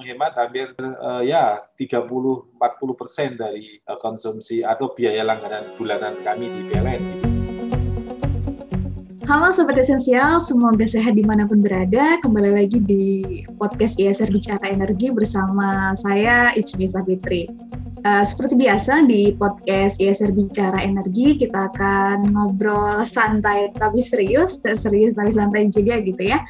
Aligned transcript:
menghemat 0.00 0.32
hampir 0.32 0.72
uh, 0.80 1.20
ya 1.20 1.60
30-40 1.76 2.56
persen 2.96 3.36
dari 3.36 3.84
uh, 3.84 4.00
konsumsi 4.00 4.64
atau 4.64 4.96
biaya 4.96 5.20
langganan 5.20 5.76
bulanan 5.76 6.16
kami 6.24 6.48
di 6.48 6.60
PLN. 6.72 7.02
Halo 9.28 9.52
Sobat 9.52 9.78
Esensial, 9.78 10.42
semoga 10.42 10.88
sehat 10.88 11.14
di 11.14 11.22
mana 11.22 11.46
pun 11.46 11.62
berada. 11.62 12.18
Kembali 12.18 12.50
lagi 12.50 12.82
di 12.82 13.44
podcast 13.60 14.00
ISR 14.00 14.32
Bicara 14.32 14.72
Energi 14.72 15.12
bersama 15.12 15.94
saya 15.94 16.50
Ichmi 16.56 16.88
Sabitri. 16.88 17.69
Uh, 18.00 18.24
seperti 18.24 18.56
biasa 18.56 19.04
di 19.04 19.36
podcast 19.36 20.00
ISR 20.00 20.32
Bicara 20.32 20.80
Energi 20.80 21.36
kita 21.36 21.68
akan 21.68 22.32
ngobrol 22.32 23.04
santai 23.04 23.68
tapi 23.76 24.00
serius, 24.00 24.56
serius 24.64 25.12
tapi 25.12 25.28
santai 25.28 25.68
juga 25.68 26.00
gitu 26.00 26.22
ya. 26.24 26.40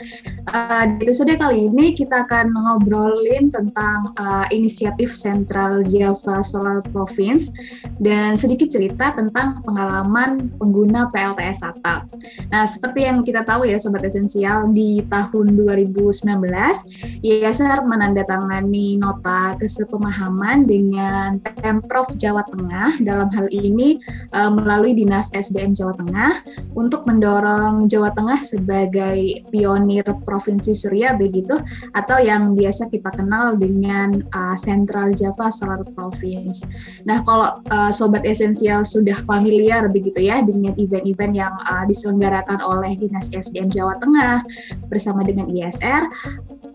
Uh, 0.46 0.95
di 0.95 1.11
episode 1.11 1.35
kali 1.35 1.67
ini 1.67 1.91
kita 1.99 2.23
akan 2.23 2.55
ngobrolin 2.55 3.50
tentang 3.50 4.14
uh, 4.14 4.46
inisiatif 4.55 5.11
Central 5.11 5.82
Java 5.91 6.39
Solar 6.46 6.86
Province 6.86 7.50
dan 7.99 8.39
sedikit 8.39 8.71
cerita 8.71 9.11
tentang 9.11 9.67
pengalaman 9.67 10.55
pengguna 10.55 11.11
PLTS 11.11 11.67
atap. 11.67 12.07
Nah, 12.46 12.63
seperti 12.71 13.11
yang 13.11 13.27
kita 13.27 13.43
tahu 13.43 13.67
ya 13.67 13.82
Sobat 13.82 14.07
Esensial 14.07 14.71
di 14.71 15.03
tahun 15.11 15.58
2019 15.58 16.30
ISR 17.27 17.79
menandatangani 17.82 19.03
nota 19.03 19.58
kesepemahaman 19.58 20.71
dengan 20.71 21.39
Pemprov 21.40 22.12
Jawa 22.17 22.44
Tengah 22.49 23.00
dalam 23.00 23.29
hal 23.32 23.46
ini 23.53 24.00
uh, 24.32 24.53
melalui 24.53 24.96
Dinas 24.96 25.32
SDM 25.32 25.76
Jawa 25.76 25.96
Tengah 25.96 26.32
untuk 26.76 27.04
mendorong 27.08 27.89
Jawa 27.89 28.13
Tengah 28.13 28.39
sebagai 28.40 29.44
pionir 29.49 30.04
Provinsi 30.25 30.72
Surya 30.76 31.16
begitu 31.16 31.57
atau 31.93 32.19
yang 32.20 32.56
biasa 32.56 32.89
kita 32.89 33.12
kenal 33.14 33.56
dengan 33.56 34.20
uh, 34.33 34.56
Central 34.56 35.12
Java 35.16 35.48
Solar 35.53 35.83
Province. 35.97 36.64
Nah, 37.05 37.20
kalau 37.25 37.61
uh, 37.68 37.91
sobat 37.92 38.24
esensial 38.24 38.84
sudah 38.84 39.18
familiar 39.24 39.88
begitu 39.88 40.24
ya 40.24 40.41
dengan 40.44 40.77
event-event 40.77 41.33
yang 41.36 41.55
uh, 41.68 41.84
diselenggarakan 41.88 42.61
oleh 42.64 42.96
Dinas 42.96 43.33
SDM 43.33 43.72
Jawa 43.72 43.96
Tengah 44.00 44.44
bersama 44.88 45.24
dengan 45.24 45.48
ISR, 45.48 46.08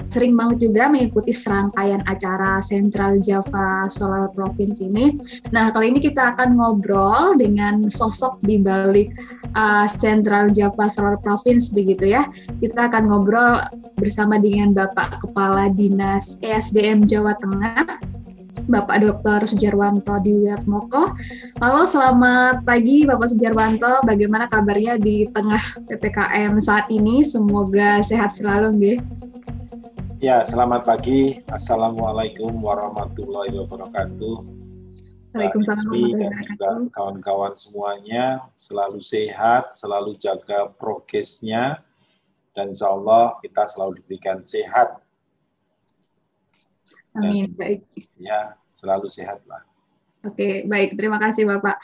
sering 0.09 0.33
banget 0.37 0.69
juga 0.69 0.87
mengikuti 0.87 1.31
serangkaian 1.33 2.01
acara 2.05 2.61
Central 2.61 3.19
Java 3.19 3.89
Solar 3.89 4.31
Province 4.31 4.81
ini. 4.81 5.17
Nah, 5.49 5.69
kali 5.73 5.91
ini 5.95 5.99
kita 6.01 6.35
akan 6.35 6.55
ngobrol 6.57 7.35
dengan 7.37 7.85
sosok 7.89 8.41
di 8.45 8.61
balik 8.61 9.11
uh, 9.55 9.87
Central 9.89 10.53
Java 10.53 10.85
Solar 10.87 11.17
Province 11.19 11.71
begitu 11.73 12.15
ya. 12.15 12.25
Kita 12.61 12.87
akan 12.91 13.11
ngobrol 13.11 13.59
bersama 13.97 14.37
dengan 14.37 14.75
Bapak 14.75 15.23
Kepala 15.23 15.71
Dinas 15.71 16.37
ESDM 16.43 17.07
Jawa 17.07 17.33
Tengah, 17.39 17.99
Bapak 18.65 18.97
Dr. 18.97 19.45
Sujarwanto 19.45 20.17
Diwiatmoko. 20.25 21.13
Halo, 21.61 21.85
selamat 21.85 22.65
pagi 22.65 23.05
Bapak 23.05 23.29
Sujarwanto. 23.29 24.01
Bagaimana 24.01 24.49
kabarnya 24.49 24.97
di 24.97 25.29
tengah 25.29 25.61
PPKM 25.85 26.57
saat 26.57 26.89
ini? 26.89 27.21
Semoga 27.21 28.01
sehat 28.01 28.33
selalu, 28.33 28.67
nggih. 28.79 28.97
Ya, 30.25 30.41
selamat 30.41 30.89
pagi. 30.89 31.37
Assalamualaikum 31.45 32.49
warahmatullahi 32.49 33.61
wabarakatuh. 33.61 34.35
Waalaikumsalam 35.37 35.85
warahmatullahi 35.85 36.25
wabarakatuh. 36.25 36.89
Kawan-kawan 36.89 37.53
semuanya 37.53 38.41
selalu 38.57 39.05
sehat, 39.05 39.77
selalu 39.77 40.17
jaga 40.17 40.65
prokesnya, 40.81 41.85
dan 42.57 42.73
insya 42.73 42.89
Allah 42.89 43.37
kita 43.45 43.69
selalu 43.69 44.01
diberikan 44.01 44.41
sehat. 44.41 44.97
Amin, 47.13 47.53
dan, 47.53 47.61
baik. 47.61 47.79
Ya, 48.17 48.57
selalu 48.73 49.05
sehat 49.05 49.45
lah. 49.45 49.61
Oke, 50.25 50.65
baik. 50.65 50.97
Terima 50.97 51.21
kasih 51.21 51.45
Bapak. 51.45 51.77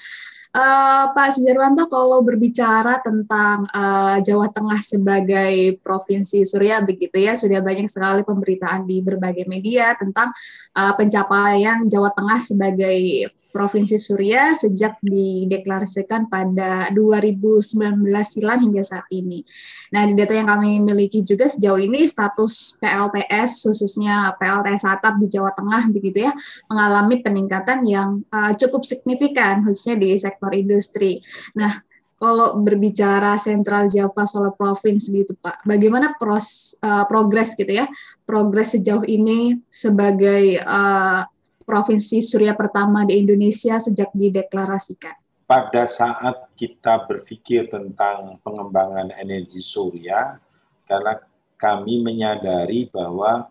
Uh, 0.51 1.07
Pak 1.15 1.31
Sujarwanto, 1.31 1.87
kalau 1.87 2.19
berbicara 2.27 2.99
tentang 2.99 3.63
uh, 3.71 4.19
Jawa 4.19 4.51
Tengah 4.51 4.83
sebagai 4.83 5.79
provinsi 5.79 6.43
Surya, 6.43 6.83
begitu 6.83 7.23
ya, 7.23 7.39
sudah 7.39 7.63
banyak 7.63 7.87
sekali 7.87 8.27
pemberitaan 8.27 8.83
di 8.83 8.99
berbagai 8.99 9.47
media 9.47 9.95
tentang 9.95 10.35
uh, 10.75 10.91
pencapaian 10.99 11.87
Jawa 11.87 12.11
Tengah 12.11 12.43
sebagai 12.43 13.31
Provinsi 13.51 13.99
Surya 13.99 14.55
sejak 14.55 14.97
dideklarasikan 15.03 16.31
pada 16.31 16.87
2019 16.95 18.01
silam 18.23 18.59
hingga 18.63 18.81
saat 18.81 19.05
ini. 19.11 19.43
Nah, 19.91 20.07
di 20.07 20.15
data 20.15 20.33
yang 20.33 20.47
kami 20.47 20.81
miliki 20.81 21.21
juga 21.21 21.51
sejauh 21.51 21.77
ini 21.77 22.07
status 22.07 22.79
PLTS 22.79 23.67
khususnya 23.67 24.33
PLTS 24.39 24.87
atap 24.87 25.19
di 25.19 25.27
Jawa 25.27 25.51
Tengah 25.51 25.91
begitu 25.91 26.25
ya 26.25 26.33
mengalami 26.71 27.19
peningkatan 27.19 27.83
yang 27.83 28.23
uh, 28.31 28.55
cukup 28.55 28.87
signifikan 28.87 29.67
khususnya 29.67 29.99
di 29.99 30.15
sektor 30.15 30.55
industri. 30.55 31.19
Nah, 31.53 31.83
kalau 32.21 32.61
berbicara 32.61 33.33
Central 33.41 33.89
Java 33.89 34.29
Solar 34.29 34.53
Province 34.53 35.09
gitu 35.09 35.33
Pak, 35.41 35.65
bagaimana 35.65 36.13
pros, 36.21 36.77
uh, 36.85 37.01
progres 37.09 37.57
gitu 37.57 37.73
ya, 37.73 37.89
progres 38.29 38.77
sejauh 38.77 39.01
ini 39.09 39.57
sebagai 39.65 40.61
uh, 40.61 41.25
provinsi 41.63 42.19
surya 42.21 42.57
pertama 42.57 43.05
di 43.07 43.21
Indonesia 43.21 43.77
sejak 43.77 44.11
dideklarasikan? 44.11 45.17
Pada 45.45 45.83
saat 45.83 46.47
kita 46.55 47.03
berpikir 47.07 47.67
tentang 47.67 48.39
pengembangan 48.39 49.11
energi 49.19 49.59
surya, 49.59 50.39
karena 50.87 51.19
kami 51.61 52.01
menyadari 52.01 52.89
bahwa 52.89 53.47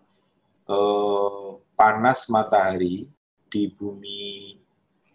eh, 0.69 1.49
panas 1.79 2.29
matahari 2.29 3.09
di 3.49 3.73
bumi 3.73 4.57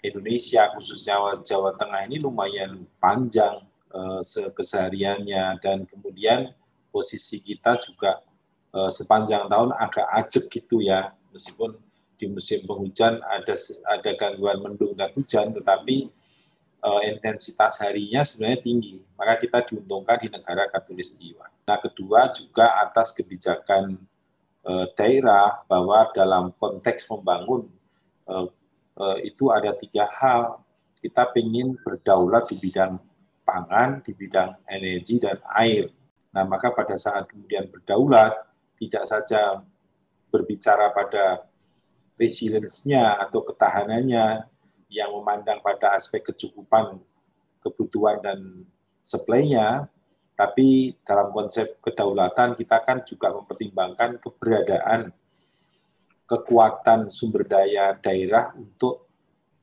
Indonesia 0.01 0.69
khususnya 0.73 1.17
Jawa 1.41 1.73
Tengah 1.77 2.05
ini 2.09 2.17
lumayan 2.17 2.85
panjang 2.97 3.61
eh, 3.93 4.49
kesehariannya 4.53 5.61
dan 5.61 5.85
kemudian 5.85 6.49
posisi 6.89 7.37
kita 7.43 7.77
juga 7.83 8.23
eh, 8.73 8.91
sepanjang 8.93 9.45
tahun 9.45 9.69
agak 9.75 10.07
ajak 10.25 10.45
gitu 10.49 10.81
ya 10.81 11.13
meskipun 11.29 11.77
di 12.15 12.25
musim 12.31 12.63
penghujan 12.63 13.19
ada 13.21 13.55
ada 13.91 14.11
gangguan 14.15 14.59
mendung 14.63 14.95
dan 14.95 15.11
hujan, 15.11 15.51
tetapi 15.51 16.09
uh, 16.85 17.01
intensitas 17.03 17.81
harinya 17.81 18.21
sebenarnya 18.21 18.61
tinggi. 18.61 18.95
Maka 19.19 19.41
kita 19.41 19.65
diuntungkan 19.65 20.21
di 20.21 20.27
negara 20.31 20.69
Katulistiwa. 20.69 21.49
Nah, 21.65 21.77
kedua 21.81 22.29
juga 22.31 22.77
atas 22.79 23.11
kebijakan 23.11 23.97
uh, 24.63 24.85
daerah 24.93 25.65
bahwa 25.65 26.07
dalam 26.13 26.53
konteks 26.55 27.09
membangun 27.09 27.67
uh, 28.29 28.47
uh, 29.01 29.17
itu 29.25 29.49
ada 29.49 29.73
tiga 29.73 30.07
hal. 30.21 30.61
Kita 31.01 31.29
ingin 31.37 31.77
berdaulat 31.85 32.49
di 32.49 32.57
bidang 32.57 32.97
pangan, 33.45 34.01
di 34.01 34.09
bidang 34.17 34.57
energi 34.65 35.21
dan 35.21 35.37
air. 35.53 35.93
Nah, 36.33 36.43
maka 36.49 36.73
pada 36.73 36.97
saat 36.97 37.29
kemudian 37.29 37.69
berdaulat, 37.69 38.33
tidak 38.81 39.05
saja 39.05 39.61
berbicara 40.33 40.91
pada 40.91 41.45
resilience-nya 42.25 43.21
atau 43.21 43.45
ketahanannya 43.45 44.49
yang 44.89 45.09
memandang 45.13 45.61
pada 45.61 45.93
aspek 45.93 46.25
kecukupan 46.25 46.97
kebutuhan 47.61 48.21
dan 48.21 48.65
supply-nya, 49.05 49.89
tapi 50.33 50.93
dalam 51.05 51.31
konsep 51.31 51.79
kedaulatan 51.81 52.53
kita 52.57 52.77
kan 52.83 53.01
juga 53.05 53.33
mempertimbangkan 53.33 54.19
keberadaan 54.19 55.09
kekuatan 56.25 57.13
sumber 57.13 57.45
daya 57.45 57.93
daerah 58.01 58.51
untuk 58.57 59.05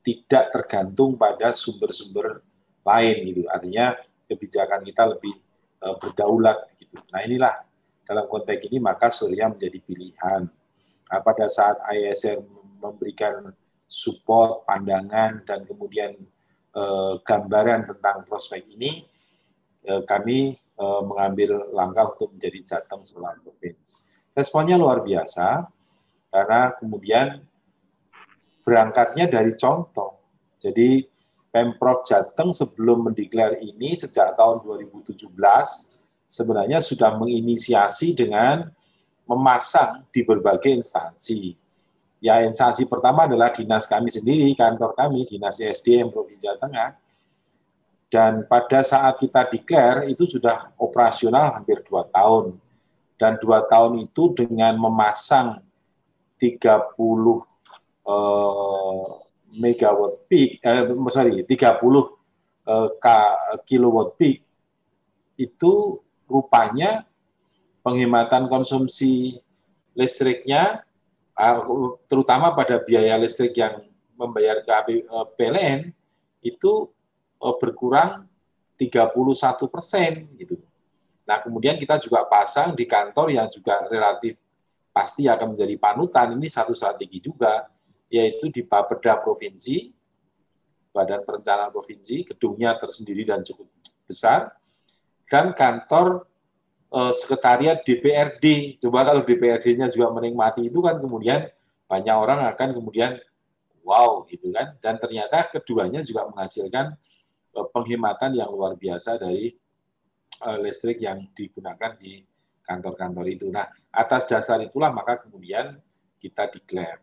tidak 0.03 0.51
tergantung 0.51 1.15
pada 1.15 1.55
sumber-sumber 1.55 2.43
lain 2.83 3.17
gitu. 3.31 3.43
Artinya 3.47 3.95
kebijakan 4.27 4.83
kita 4.83 5.03
lebih 5.15 5.35
e, 5.79 5.87
berdaulat 5.99 6.59
gitu. 6.79 6.99
Nah, 7.11 7.21
inilah 7.23 7.55
dalam 8.03 8.27
konteks 8.27 8.67
ini 8.67 8.79
maka 8.83 9.11
surya 9.11 9.51
menjadi 9.51 9.79
pilihan 9.79 10.51
pada 11.21 11.51
saat 11.53 11.77
ISR 11.93 12.41
memberikan 12.81 13.53
support, 13.85 14.65
pandangan, 14.65 15.45
dan 15.45 15.69
kemudian 15.69 16.17
eh, 16.73 17.15
gambaran 17.21 17.93
tentang 17.93 18.25
prospek 18.25 18.65
ini, 18.73 19.05
eh, 19.85 20.03
kami 20.09 20.57
eh, 20.57 21.03
mengambil 21.05 21.69
langkah 21.77 22.17
untuk 22.17 22.33
menjadi 22.33 22.59
Jateng 22.65 23.05
Solar 23.05 23.37
Province. 23.45 24.09
Responnya 24.33 24.81
luar 24.81 25.05
biasa, 25.05 25.69
karena 26.33 26.73
kemudian 26.81 27.45
berangkatnya 28.65 29.29
dari 29.29 29.53
contoh. 29.53 30.17
Jadi 30.57 31.05
Pemprov 31.53 32.01
Jateng 32.01 32.49
sebelum 32.57 33.13
mendeklar 33.13 33.61
ini 33.61 33.93
sejak 33.93 34.41
tahun 34.41 34.65
2017 34.65 35.29
sebenarnya 36.25 36.81
sudah 36.81 37.13
menginisiasi 37.21 38.17
dengan 38.17 38.73
memasang 39.33 40.05
di 40.13 40.21
berbagai 40.21 40.69
instansi. 40.69 41.57
Ya, 42.23 42.39
instansi 42.47 42.87
pertama 42.87 43.27
adalah 43.27 43.51
dinas 43.51 43.89
kami 43.89 44.13
sendiri, 44.13 44.55
kantor 44.55 44.95
kami, 44.95 45.27
dinas 45.27 45.59
SDM 45.59 46.13
Provinsi 46.13 46.47
Jawa 46.47 46.57
Tengah. 46.61 46.91
Dan 48.13 48.45
pada 48.47 48.85
saat 48.85 49.17
kita 49.19 49.49
declare, 49.49 50.07
itu 50.13 50.29
sudah 50.29 50.71
operasional 50.77 51.57
hampir 51.57 51.81
dua 51.89 52.07
tahun. 52.13 52.61
Dan 53.17 53.41
dua 53.41 53.65
tahun 53.67 54.05
itu 54.07 54.37
dengan 54.37 54.77
memasang 54.77 55.65
30 56.37 56.63
uh, 58.07 59.07
megawatt 59.53 60.27
peak, 60.27 60.59
eh, 60.63 60.83
sorry, 61.09 61.43
30 61.47 61.79
uh, 62.67 62.89
k 62.99 63.07
kilowatt 63.67 64.19
peak 64.19 64.43
itu 65.39 66.03
rupanya 66.27 67.05
penghematan 67.83 68.47
konsumsi 68.47 69.43
listriknya 69.93 70.87
uh, 71.37 71.99
terutama 72.09 72.55
pada 72.57 72.81
biaya 72.81 73.19
listrik 73.19 73.53
yang 73.59 73.85
membayar 74.17 74.63
ke 74.63 74.71
PLN 75.37 75.91
itu 76.43 76.89
uh, 77.43 77.55
berkurang 77.59 78.27
31 78.79 79.15
persen 79.71 80.27
gitu. 80.39 80.59
Nah 81.23 81.39
kemudian 81.39 81.79
kita 81.79 82.03
juga 82.03 82.27
pasang 82.27 82.75
di 82.75 82.87
kantor 82.87 83.31
yang 83.31 83.47
juga 83.47 83.87
relatif 83.87 84.39
pasti 84.93 85.27
akan 85.27 85.57
menjadi 85.57 85.75
panutan. 85.81 86.37
Ini 86.37 86.49
satu 86.51 86.77
strategi 86.77 87.19
juga, 87.19 87.67
yaitu 88.13 88.53
di 88.53 88.63
Bapeda 88.63 89.19
Provinsi, 89.19 89.89
Badan 90.93 91.25
Perencanaan 91.25 91.73
Provinsi, 91.73 92.29
gedungnya 92.29 92.77
tersendiri 92.77 93.25
dan 93.25 93.41
cukup 93.41 93.73
besar, 94.05 94.53
dan 95.33 95.57
kantor 95.57 96.29
eh, 96.29 96.32
sekretariat 96.93 97.81
DPRD. 97.81 98.77
Coba 98.77 99.09
kalau 99.09 99.25
DPRD-nya 99.25 99.89
juga 99.89 100.13
menikmati 100.13 100.69
itu 100.69 100.85
kan 100.85 101.01
kemudian 101.01 101.49
banyak 101.89 102.17
orang 102.17 102.45
akan 102.53 102.69
kemudian 102.77 103.17
wow 103.81 104.29
gitu 104.29 104.53
kan. 104.53 104.77
Dan 104.85 105.01
ternyata 105.01 105.49
keduanya 105.49 106.05
juga 106.05 106.29
menghasilkan 106.29 106.93
eh, 107.57 107.67
penghematan 107.73 108.37
yang 108.37 108.53
luar 108.53 108.77
biasa 108.77 109.17
dari 109.17 109.57
uh, 110.45 110.59
listrik 110.61 111.01
yang 111.01 111.25
digunakan 111.33 111.97
di 111.97 112.21
kantor-kantor 112.61 113.27
itu. 113.29 113.49
Nah, 113.49 113.67
atas 113.89 114.29
dasar 114.29 114.61
itulah 114.61 114.93
maka 114.93 115.21
kemudian 115.25 115.81
kita 116.21 116.49
declare. 116.53 117.01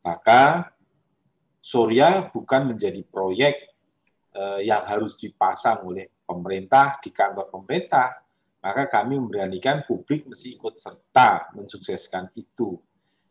Maka 0.00 0.72
Surya 1.60 2.24
bukan 2.32 2.72
menjadi 2.72 3.04
proyek 3.04 3.68
yang 4.64 4.80
harus 4.88 5.12
dipasang 5.20 5.84
oleh 5.84 6.08
pemerintah 6.24 6.96
di 7.04 7.12
kantor 7.12 7.52
pemerintah, 7.52 8.19
maka 8.60 8.84
kami 8.88 9.16
memberanikan 9.16 9.88
publik 9.88 10.28
mesti 10.28 10.60
ikut 10.60 10.76
serta 10.76 11.48
mensukseskan 11.56 12.28
itu. 12.36 12.76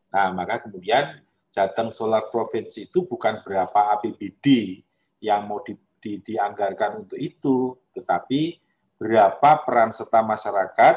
Nah, 0.09 0.33
maka 0.33 0.65
kemudian 0.65 1.21
Jateng 1.53 1.93
Solar 1.93 2.33
Provinsi 2.33 2.89
itu 2.89 3.05
bukan 3.05 3.45
berapa 3.45 3.93
APBD 3.97 4.81
yang 5.21 5.45
mau 5.45 5.61
di, 5.61 5.77
di, 6.01 6.17
dianggarkan 6.21 7.05
untuk 7.05 7.17
itu, 7.21 7.77
tetapi 7.93 8.57
berapa 8.97 9.65
peran 9.65 9.93
serta 9.93 10.25
masyarakat 10.25 10.95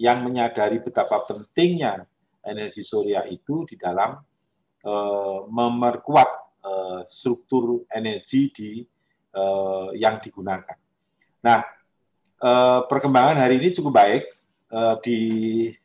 yang 0.00 0.24
menyadari 0.24 0.80
betapa 0.80 1.24
pentingnya 1.28 2.04
energi 2.40 2.80
surya 2.80 3.28
itu 3.28 3.68
di 3.68 3.76
dalam 3.76 4.16
uh, 4.84 5.40
memperkuat 5.48 6.30
uh, 6.64 7.00
struktur 7.04 7.84
energi 7.92 8.48
di 8.52 8.70
uh, 9.36 9.92
yang 9.92 10.16
digunakan. 10.20 10.76
Nah, 11.44 11.60
uh, 12.40 12.84
perkembangan 12.88 13.36
hari 13.38 13.60
ini 13.60 13.70
cukup 13.72 13.92
baik 13.96 14.24
uh, 14.72 14.96
di 15.00 15.20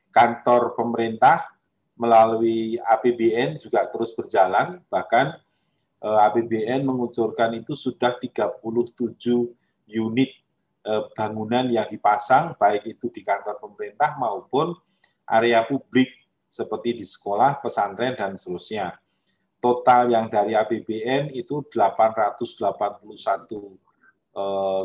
kantor 0.09 0.73
pemerintah 0.73 1.47
melalui 1.95 2.75
APBN 2.79 3.59
juga 3.59 3.87
terus 3.87 4.11
berjalan, 4.11 4.83
bahkan 4.91 5.35
uh, 6.03 6.19
APBN 6.31 6.83
mengucurkan 6.83 7.55
itu 7.55 7.71
sudah 7.71 8.15
37 8.19 8.63
unit 9.85 10.31
Eh, 10.85 11.03
bangunan 11.17 11.65
yang 11.65 11.89
dipasang, 11.89 12.53
baik 12.61 12.85
itu 12.85 13.09
di 13.09 13.25
kantor 13.25 13.57
pemerintah 13.57 14.13
maupun 14.21 14.77
area 15.25 15.65
publik 15.65 16.13
seperti 16.45 17.01
di 17.01 17.01
sekolah, 17.01 17.57
pesantren, 17.57 18.13
dan 18.13 18.37
seterusnya. 18.37 18.93
Total 19.57 20.13
yang 20.13 20.29
dari 20.29 20.53
APBN 20.53 21.33
itu 21.33 21.65
881 21.73 23.49
eh, 24.37 24.83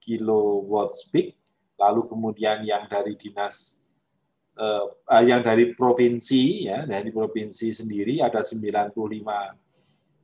kilowatt 0.00 0.96
peak, 1.12 1.36
lalu 1.76 2.08
kemudian 2.08 2.64
yang 2.64 2.88
dari 2.88 3.14
dinas 3.14 3.84
eh, 4.56 4.86
eh, 4.88 5.22
yang 5.28 5.44
dari 5.44 5.76
provinsi 5.76 6.66
ya 6.66 6.88
dari 6.88 7.12
provinsi 7.12 7.70
sendiri 7.70 8.24
ada 8.24 8.40
95 8.40 8.96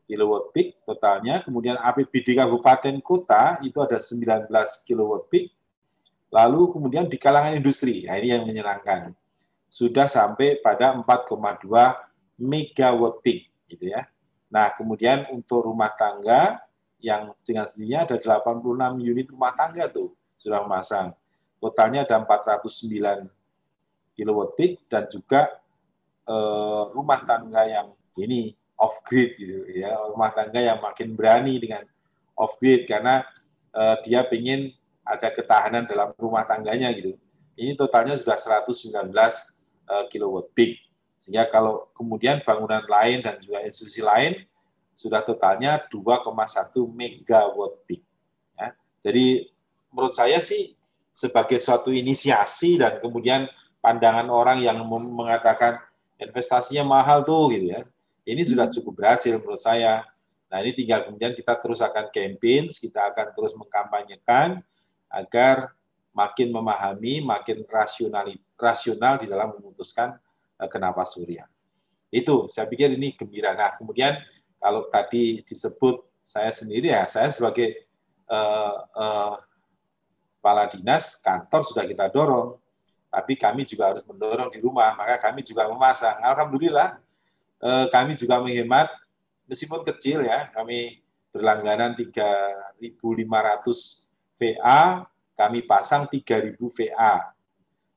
kilowatt 0.08 0.54
peak 0.54 0.80
totalnya. 0.86 1.42
Kemudian 1.44 1.76
APBD 1.76 2.38
kabupaten 2.38 2.96
kota 3.04 3.60
itu 3.60 3.78
ada 3.82 4.00
19 4.00 4.48
kilowatt 4.86 5.28
peak. 5.28 5.52
Lalu 6.30 6.74
kemudian 6.74 7.06
di 7.06 7.18
kalangan 7.22 7.54
industri, 7.54 8.02
nah 8.02 8.18
ini 8.18 8.34
yang 8.34 8.42
menyenangkan. 8.42 9.14
Sudah 9.70 10.10
sampai 10.10 10.58
pada 10.58 10.94
4,2 10.94 11.62
megawatt 12.38 13.22
peak 13.22 13.50
gitu 13.70 13.94
ya. 13.94 14.06
Nah, 14.46 14.70
kemudian 14.74 15.26
untuk 15.34 15.66
rumah 15.66 15.90
tangga 15.94 16.62
yang 17.00 17.32
dengan 17.44 17.68
sendirinya 17.68 18.08
ada 18.08 18.16
86 18.42 19.02
unit 19.04 19.26
rumah 19.30 19.52
tangga 19.52 19.86
tuh 19.88 20.12
sudah 20.40 20.64
memasang. 20.64 21.12
Totalnya 21.60 22.04
ada 22.04 22.20
409 22.22 23.28
kilowatt 24.16 24.56
peak 24.56 24.84
dan 24.88 25.04
juga 25.08 25.60
eh, 26.24 26.82
rumah 26.92 27.20
tangga 27.24 27.62
yang 27.68 27.88
ini 28.16 28.56
off 28.76 29.00
grid 29.04 29.36
gitu 29.40 29.64
ya. 29.72 29.96
Rumah 30.12 30.30
tangga 30.32 30.60
yang 30.60 30.78
makin 30.80 31.16
berani 31.16 31.56
dengan 31.60 31.84
off 32.36 32.60
grid 32.60 32.84
karena 32.84 33.24
uh, 33.72 33.96
dia 34.04 34.24
ingin 34.32 34.72
ada 35.04 35.32
ketahanan 35.32 35.88
dalam 35.88 36.12
rumah 36.20 36.44
tangganya 36.44 36.92
gitu. 36.92 37.16
Ini 37.56 37.72
totalnya 37.72 38.16
sudah 38.20 38.36
119 38.36 39.12
uh, 39.88 40.04
kilowatt 40.12 40.52
peak 40.52 40.76
sehingga 41.16 41.48
kalau 41.48 41.88
kemudian 41.96 42.44
bangunan 42.44 42.84
lain 42.84 43.24
dan 43.24 43.40
juga 43.40 43.64
institusi 43.64 44.04
lain 44.04 44.44
sudah 44.96 45.20
totalnya 45.20 45.76
2,1 45.92 46.24
megawatt 46.88 47.84
peak 47.84 48.02
ya. 48.56 48.72
jadi 49.04 49.46
menurut 49.92 50.16
saya 50.16 50.40
sih 50.40 50.72
sebagai 51.12 51.60
suatu 51.60 51.92
inisiasi 51.92 52.80
dan 52.80 52.98
kemudian 52.98 53.44
pandangan 53.84 54.32
orang 54.32 54.64
yang 54.64 54.80
mengatakan 54.88 55.78
investasinya 56.16 56.82
mahal 56.82 57.20
tuh 57.22 57.52
gitu 57.52 57.76
ya 57.76 57.84
ini 58.26 58.42
sudah 58.42 58.66
hmm. 58.66 58.74
cukup 58.74 58.92
berhasil 58.98 59.38
menurut 59.38 59.62
saya. 59.62 60.02
Nah 60.50 60.58
ini 60.58 60.74
tinggal 60.74 61.06
kemudian 61.06 61.32
kita 61.32 61.54
terus 61.62 61.78
akan 61.78 62.10
campaign, 62.10 62.66
kita 62.74 63.14
akan 63.14 63.26
terus 63.30 63.54
mengkampanyekan 63.54 64.62
agar 65.06 65.70
makin 66.10 66.50
memahami, 66.50 67.22
makin 67.22 67.62
rasional, 67.70 68.26
rasional 68.58 69.14
di 69.22 69.30
dalam 69.30 69.54
memutuskan 69.54 70.18
uh, 70.58 70.68
kenapa 70.70 71.06
Surya. 71.06 71.46
Itu 72.10 72.50
saya 72.50 72.66
pikir 72.66 72.98
ini 72.98 73.14
gembira. 73.14 73.54
Nah 73.54 73.78
kemudian 73.78 74.18
kalau 74.58 74.88
tadi 74.88 75.44
disebut 75.44 76.02
saya 76.24 76.50
sendiri 76.50 76.90
ya, 76.90 77.06
saya 77.06 77.30
sebagai 77.30 77.86
uh, 78.26 78.74
uh, 78.96 79.34
kepala 80.38 80.66
dinas 80.70 81.22
kantor 81.22 81.62
sudah 81.62 81.84
kita 81.86 82.10
dorong, 82.10 82.58
tapi 83.10 83.38
kami 83.38 83.62
juga 83.62 83.94
harus 83.94 84.02
mendorong 84.06 84.50
di 84.50 84.58
rumah, 84.58 84.94
maka 84.98 85.18
kami 85.18 85.46
juga 85.46 85.70
memasang. 85.70 86.18
Alhamdulillah 86.22 86.98
Eh, 87.56 87.86
kami 87.88 88.12
juga 88.12 88.36
menghemat 88.36 88.92
meskipun 89.48 89.80
kecil 89.88 90.28
ya, 90.28 90.52
kami 90.52 91.00
berlangganan 91.32 91.96
3.500 91.96 94.12
VA, 94.36 95.08
kami 95.32 95.64
pasang 95.64 96.04
3.000 96.04 96.60
VA. 96.60 97.32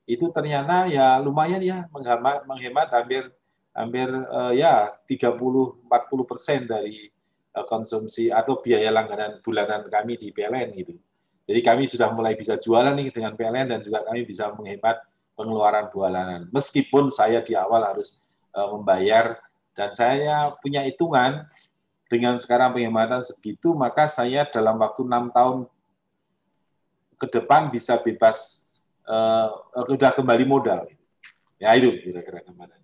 Itu 0.08 0.32
ternyata 0.32 0.88
ya 0.88 1.20
lumayan 1.20 1.60
ya 1.60 1.84
menghemat, 1.92 2.48
menghemat 2.48 2.88
hampir 2.88 3.28
hampir 3.74 4.10
uh, 4.10 4.52
ya 4.52 4.90
30-40 5.06 5.86
persen 6.26 6.66
dari 6.66 7.10
uh, 7.54 7.66
konsumsi 7.66 8.28
atau 8.30 8.58
biaya 8.58 8.90
langganan 8.90 9.38
bulanan 9.42 9.86
kami 9.86 10.18
di 10.18 10.34
PLN 10.34 10.68
gitu. 10.74 10.94
Jadi 11.50 11.60
kami 11.66 11.84
sudah 11.90 12.14
mulai 12.14 12.38
bisa 12.38 12.54
jualan 12.54 12.94
nih 12.94 13.10
dengan 13.10 13.34
PLN 13.34 13.74
dan 13.74 13.80
juga 13.82 14.06
kami 14.06 14.22
bisa 14.22 14.54
menghemat 14.54 15.02
pengeluaran 15.34 15.90
bulanan. 15.90 16.46
Meskipun 16.54 17.10
saya 17.10 17.42
di 17.42 17.58
awal 17.58 17.82
harus 17.82 18.22
uh, 18.54 18.70
membayar 18.70 19.38
dan 19.74 19.90
saya 19.90 20.54
punya 20.62 20.84
hitungan 20.86 21.46
dengan 22.10 22.34
sekarang 22.42 22.74
penghematan 22.74 23.22
segitu, 23.22 23.70
maka 23.70 24.10
saya 24.10 24.42
dalam 24.42 24.78
waktu 24.82 25.06
enam 25.06 25.30
tahun 25.30 25.58
ke 27.22 27.26
depan 27.38 27.70
bisa 27.70 27.94
bebas 28.02 28.70
uh, 29.06 29.54
kembali 30.18 30.42
modal. 30.42 30.90
Ya 31.60 31.76
itu 31.76 31.92
kira-kira 32.02 32.42
ke 32.42 32.50
mana. 32.50 32.79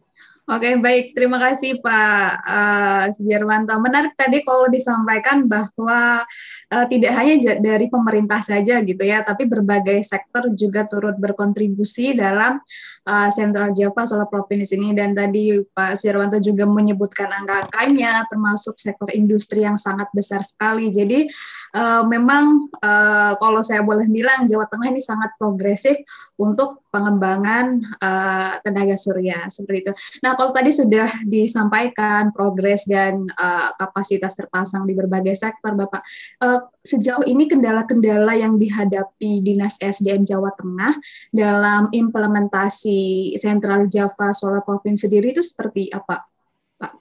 Oke, 0.46 0.78
baik. 0.78 1.10
Terima 1.10 1.42
kasih 1.42 1.82
Pak 1.82 2.30
uh, 2.46 3.04
Sudirwanto. 3.10 3.74
Menarik 3.82 4.14
tadi 4.14 4.46
kalau 4.46 4.70
disampaikan 4.70 5.42
bahwa 5.42 6.22
uh, 6.70 6.86
tidak 6.86 7.18
hanya 7.18 7.58
dari 7.58 7.90
pemerintah 7.90 8.38
saja 8.46 8.78
gitu 8.78 9.02
ya, 9.02 9.26
tapi 9.26 9.50
berbagai 9.50 10.06
sektor 10.06 10.46
juga 10.54 10.86
turut 10.86 11.18
berkontribusi 11.18 12.14
dalam 12.14 12.62
uh, 13.10 13.28
Central 13.34 13.74
Java 13.74 14.06
Solar 14.06 14.30
Province 14.30 14.70
ini. 14.78 14.94
Dan 14.94 15.18
tadi 15.18 15.58
Pak 15.66 15.98
Sudirwanto 15.98 16.38
juga 16.38 16.62
menyebutkan 16.70 17.26
angka-angkanya, 17.26 18.30
termasuk 18.30 18.78
sektor 18.78 19.10
industri 19.18 19.66
yang 19.66 19.74
sangat 19.74 20.06
besar 20.14 20.46
sekali. 20.46 20.94
Jadi 20.94 21.26
uh, 21.74 22.06
memang 22.06 22.70
uh, 22.86 23.34
kalau 23.42 23.66
saya 23.66 23.82
boleh 23.82 24.06
bilang 24.06 24.46
Jawa 24.46 24.70
Tengah 24.70 24.94
ini 24.94 25.02
sangat 25.02 25.34
progresif 25.42 25.98
untuk 26.38 26.86
pengembangan 26.94 27.82
uh, 27.98 28.62
tenaga 28.62 28.94
surya 28.94 29.50
seperti 29.50 29.90
itu. 29.90 29.92
Nah, 30.22 30.35
kalau 30.36 30.52
tadi 30.52 30.70
sudah 30.70 31.08
disampaikan 31.24 32.30
progres 32.30 32.84
dan 32.84 33.24
uh, 33.34 33.72
kapasitas 33.74 34.36
terpasang 34.36 34.84
di 34.84 34.92
berbagai 34.92 35.34
sektor, 35.34 35.72
Bapak, 35.72 36.04
uh, 36.44 36.68
sejauh 36.84 37.24
ini 37.24 37.48
kendala-kendala 37.48 38.36
yang 38.36 38.60
dihadapi 38.60 39.40
Dinas 39.42 39.80
SDM 39.80 40.22
Jawa 40.22 40.52
Tengah 40.54 40.94
dalam 41.32 41.88
implementasi 41.90 43.32
Sentral 43.40 43.88
Java 43.88 44.36
Solar 44.36 44.62
Province 44.62 45.08
sendiri 45.08 45.32
itu 45.32 45.42
seperti 45.42 45.88
apa, 45.88 46.28
Pak? 46.76 46.92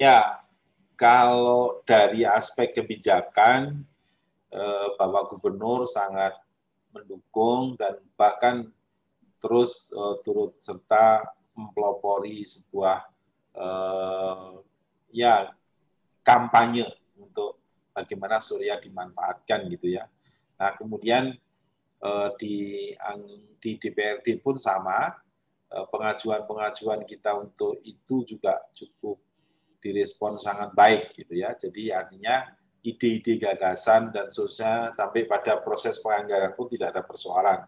Ya, 0.00 0.42
kalau 0.96 1.84
dari 1.84 2.24
aspek 2.24 2.72
kebijakan, 2.72 3.84
uh, 4.50 4.88
Bapak 4.96 5.36
Gubernur 5.36 5.84
sangat 5.84 6.34
mendukung 6.92 7.76
dan 7.76 8.00
bahkan 8.16 8.68
terus 9.42 9.90
uh, 9.96 10.20
turut 10.22 10.54
serta 10.62 11.26
mempelopori 11.52 12.44
sebuah 12.44 12.98
uh, 13.56 14.60
ya 15.12 15.52
kampanye 16.24 16.88
untuk 17.18 17.60
bagaimana 17.92 18.40
surya 18.40 18.80
dimanfaatkan 18.80 19.68
gitu 19.68 19.92
ya. 19.92 20.08
Nah 20.56 20.72
kemudian 20.78 21.36
uh, 22.00 22.28
di 22.40 22.90
di 23.62 23.70
DPRD 23.78 24.40
pun 24.40 24.56
sama 24.56 25.12
uh, 25.70 25.86
pengajuan-pengajuan 25.92 27.04
kita 27.04 27.36
untuk 27.36 27.78
itu 27.84 28.24
juga 28.24 28.58
cukup 28.72 29.20
direspon 29.82 30.38
sangat 30.38 30.72
baik 30.72 31.12
gitu 31.18 31.36
ya. 31.36 31.52
Jadi 31.52 31.90
artinya 31.90 32.46
ide-ide 32.82 33.38
gagasan 33.38 34.10
dan 34.10 34.26
seterusnya 34.26 34.94
sampai 34.94 35.26
pada 35.26 35.58
proses 35.62 36.02
penganggaran 36.02 36.54
pun 36.54 36.66
tidak 36.66 36.94
ada 36.94 37.02
persoalan. 37.06 37.62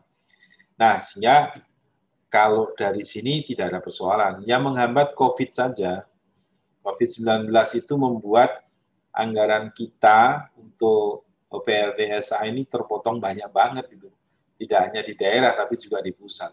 Nah, 0.75 0.99
sehingga 0.99 1.55
kalau 2.35 2.75
dari 2.75 3.07
sini 3.07 3.47
tidak 3.47 3.71
ada 3.71 3.79
persoalan. 3.79 4.43
Yang 4.43 4.62
menghambat 4.67 5.14
COVID 5.14 5.55
saja, 5.55 6.03
COVID-19 6.83 7.47
itu 7.79 7.95
membuat 7.95 8.67
anggaran 9.14 9.71
kita 9.71 10.50
untuk 10.59 11.23
PLTSA 11.47 12.43
ini 12.50 12.67
terpotong 12.67 13.23
banyak 13.23 13.47
banget 13.55 13.87
itu. 13.95 14.11
Tidak 14.59 14.81
hanya 14.83 15.07
di 15.07 15.14
daerah, 15.14 15.55
tapi 15.55 15.79
juga 15.79 16.03
di 16.03 16.11
pusat. 16.11 16.50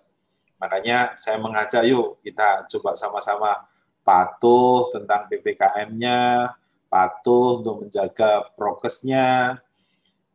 Makanya 0.61 1.17
saya 1.17 1.41
mengajak, 1.41 1.81
yuk 1.89 2.21
kita 2.21 2.69
coba 2.77 2.93
sama-sama 2.93 3.65
patuh 4.05 4.93
tentang 4.93 5.25
PPKM-nya, 5.25 6.53
patuh 6.85 7.57
untuk 7.57 7.89
menjaga 7.89 8.53
prokesnya, 8.53 9.57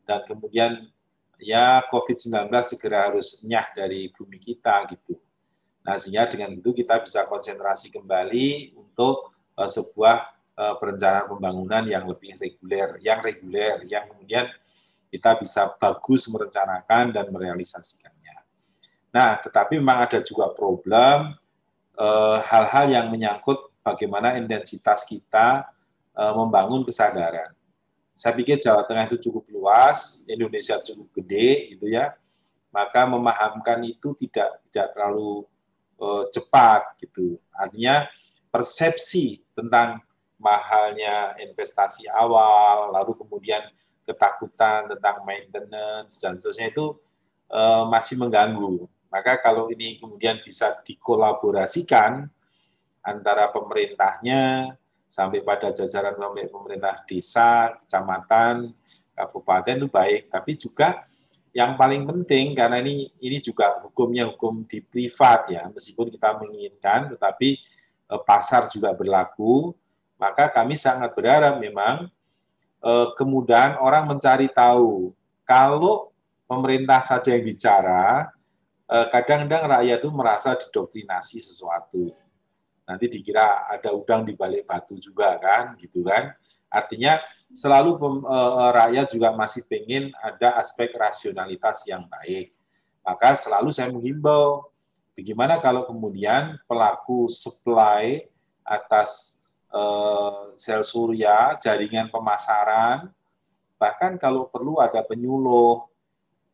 dan 0.02 0.26
kemudian 0.26 0.90
ya 1.38 1.86
COVID-19 1.86 2.50
segera 2.66 3.06
harus 3.06 3.46
nyah 3.46 3.70
dari 3.70 4.10
bumi 4.10 4.42
kita 4.42 4.82
gitu. 4.90 5.22
Nah, 5.86 5.94
sehingga 6.02 6.26
dengan 6.26 6.50
itu 6.50 6.74
kita 6.74 6.98
bisa 6.98 7.22
konsentrasi 7.30 7.94
kembali 7.94 8.74
untuk 8.74 9.30
uh, 9.54 9.70
sebuah 9.70 10.34
uh, 10.58 10.74
perencanaan 10.82 11.30
pembangunan 11.30 11.86
yang 11.86 12.02
lebih 12.10 12.34
reguler, 12.42 12.98
yang 12.98 13.22
reguler, 13.22 13.86
yang 13.86 14.10
kemudian 14.10 14.50
kita 15.14 15.38
bisa 15.38 15.70
bagus 15.78 16.26
merencanakan 16.26 17.14
dan 17.14 17.30
merealisasikannya. 17.30 18.42
Nah, 19.14 19.38
tetapi 19.38 19.78
memang 19.80 20.04
ada 20.04 20.20
juga 20.20 20.52
problem 20.52 21.32
eh, 21.96 22.38
hal-hal 22.44 22.86
uh, 22.90 22.92
yang 22.92 23.06
menyangkut 23.08 23.72
bagaimana 23.80 24.36
intensitas 24.36 25.08
kita 25.08 25.72
uh, 26.12 26.32
membangun 26.36 26.84
kesadaran. 26.84 27.48
Saya 28.12 28.36
pikir 28.36 28.60
Jawa 28.60 28.84
Tengah 28.84 29.08
itu 29.08 29.30
cukup 29.30 29.48
luas, 29.48 30.26
Indonesia 30.28 30.76
cukup 30.84 31.08
gede, 31.16 31.72
gitu 31.72 31.88
ya. 31.88 32.12
Maka 32.68 33.08
memahamkan 33.08 33.80
itu 33.88 34.12
tidak 34.20 34.60
tidak 34.68 34.92
terlalu 34.92 35.48
uh, 36.00 36.24
cepat 36.32 36.96
gitu. 37.02 37.40
Artinya 37.52 38.08
persepsi 38.52 39.44
tentang 39.52 40.00
mahalnya 40.36 41.36
investasi 41.40 42.08
awal, 42.12 42.92
lalu 42.92 43.16
kemudian 43.16 43.64
ketakutan 44.06 44.86
tentang 44.86 45.26
maintenance 45.26 46.20
dan 46.22 46.38
seterusnya 46.38 46.70
itu 46.70 46.94
uh, 47.50 47.88
masih 47.90 48.20
mengganggu. 48.20 48.86
Maka 49.10 49.40
kalau 49.40 49.72
ini 49.72 49.96
kemudian 49.96 50.38
bisa 50.44 50.76
dikolaborasikan 50.84 52.28
antara 53.00 53.48
pemerintahnya 53.50 54.74
sampai 55.06 55.40
pada 55.40 55.70
jajaran 55.70 56.18
pemerintah 56.50 57.00
desa, 57.06 57.78
kecamatan, 57.78 58.74
kabupaten 59.14 59.76
itu 59.80 59.88
baik, 59.88 60.22
tapi 60.28 60.52
juga 60.58 61.06
yang 61.56 61.72
paling 61.80 62.04
penting 62.04 62.52
karena 62.52 62.84
ini 62.84 63.08
ini 63.16 63.40
juga 63.40 63.80
hukumnya 63.80 64.28
hukum 64.28 64.68
di 64.68 64.84
privat 64.84 65.48
ya 65.48 65.64
meskipun 65.72 66.12
kita 66.12 66.36
menginginkan 66.36 67.16
tetapi 67.16 67.56
eh, 68.12 68.20
pasar 68.28 68.68
juga 68.68 68.92
berlaku 68.92 69.72
maka 70.20 70.52
kami 70.52 70.76
sangat 70.76 71.16
berharap 71.16 71.56
memang 71.56 72.12
eh, 72.84 73.08
kemudahan 73.16 73.80
orang 73.80 74.04
mencari 74.04 74.52
tahu. 74.52 75.16
Kalau 75.48 76.12
pemerintah 76.44 77.00
saja 77.00 77.32
yang 77.32 77.44
bicara 77.44 78.28
eh, 78.88 79.06
kadang-kadang 79.08 79.80
rakyat 79.80 79.98
itu 80.04 80.10
merasa 80.12 80.60
didoktrinasi 80.60 81.40
sesuatu. 81.40 82.12
Nanti 82.84 83.08
dikira 83.08 83.64
ada 83.64 83.96
udang 83.96 84.28
di 84.28 84.36
balik 84.36 84.68
batu 84.68 84.94
juga 85.00 85.40
kan 85.40 85.74
gitu 85.80 86.04
kan 86.04 86.36
artinya 86.76 87.16
selalu 87.48 87.96
uh, 88.28 88.70
rakyat 88.74 89.16
juga 89.16 89.32
masih 89.32 89.64
ingin 89.72 90.12
ada 90.20 90.60
aspek 90.60 90.92
rasionalitas 90.92 91.88
yang 91.88 92.04
baik. 92.04 92.52
Maka 93.06 93.38
selalu 93.38 93.70
saya 93.72 93.88
menghimbau, 93.88 94.66
bagaimana 95.14 95.62
kalau 95.62 95.86
kemudian 95.88 96.58
pelaku 96.66 97.30
supply 97.30 98.26
atas 98.66 99.40
uh, 99.70 100.52
sel 100.58 100.82
surya, 100.82 101.54
jaringan 101.62 102.10
pemasaran, 102.10 103.08
bahkan 103.78 104.18
kalau 104.18 104.50
perlu 104.50 104.82
ada 104.82 105.06
penyuluh, 105.06 105.86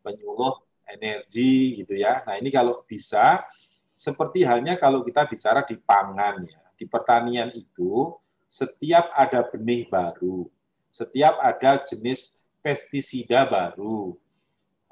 penyuluh 0.05 0.61
energi 0.85 1.81
gitu 1.81 1.97
ya. 1.97 2.21
Nah 2.29 2.37
ini 2.37 2.53
kalau 2.53 2.85
bisa, 2.85 3.41
seperti 3.97 4.45
halnya 4.45 4.77
kalau 4.77 5.01
kita 5.01 5.25
bicara 5.25 5.65
di 5.65 5.81
pangan 5.81 6.45
ya, 6.45 6.61
di 6.77 6.85
pertanian 6.85 7.49
itu 7.57 8.13
setiap 8.53 9.09
ada 9.17 9.41
benih 9.49 9.89
baru, 9.89 10.45
setiap 10.93 11.41
ada 11.41 11.81
jenis 11.81 12.45
pestisida 12.61 13.49
baru, 13.49 14.13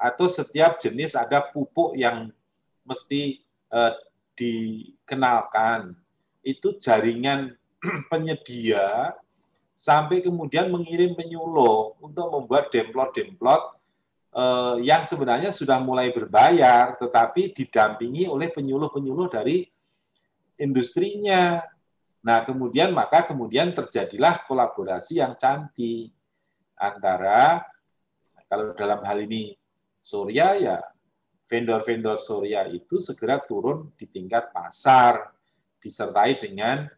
atau 0.00 0.24
setiap 0.24 0.80
jenis 0.80 1.12
ada 1.12 1.44
pupuk 1.44 1.92
yang 1.92 2.32
mesti 2.88 3.44
eh, 3.68 3.94
dikenalkan, 4.32 5.92
itu 6.40 6.80
jaringan 6.80 7.52
penyedia 8.10 9.12
sampai 9.76 10.24
kemudian 10.24 10.72
mengirim 10.72 11.12
penyuluh 11.12 12.00
untuk 12.00 12.32
membuat 12.32 12.72
demplot-demplot 12.72 13.76
eh, 14.40 14.88
yang 14.88 15.04
sebenarnya 15.04 15.52
sudah 15.52 15.76
mulai 15.84 16.08
berbayar, 16.08 16.96
tetapi 16.96 17.52
didampingi 17.52 18.24
oleh 18.24 18.48
penyuluh-penyuluh 18.48 19.28
dari 19.28 19.68
industrinya. 20.56 21.60
Nah, 22.20 22.44
kemudian 22.44 22.92
maka 22.92 23.24
kemudian 23.24 23.72
terjadilah 23.72 24.44
kolaborasi 24.44 25.24
yang 25.24 25.32
cantik 25.40 26.12
antara 26.76 27.64
kalau 28.48 28.76
dalam 28.76 29.00
hal 29.04 29.24
ini 29.24 29.56
Surya 30.00 30.56
ya 30.56 30.76
vendor-vendor 31.48 32.16
Surya 32.20 32.68
itu 32.68 32.96
segera 33.00 33.40
turun 33.40 33.92
di 33.96 34.08
tingkat 34.08 34.48
pasar 34.52 35.32
disertai 35.80 36.36
dengan 36.36 36.88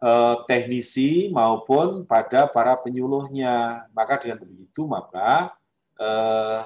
eh, 0.00 0.36
teknisi 0.48 1.28
maupun 1.32 2.04
pada 2.08 2.48
para 2.48 2.76
penyuluhnya. 2.80 3.86
Maka 3.92 4.20
dengan 4.20 4.40
begitu 4.44 4.84
maka 4.88 5.52
eh, 6.00 6.60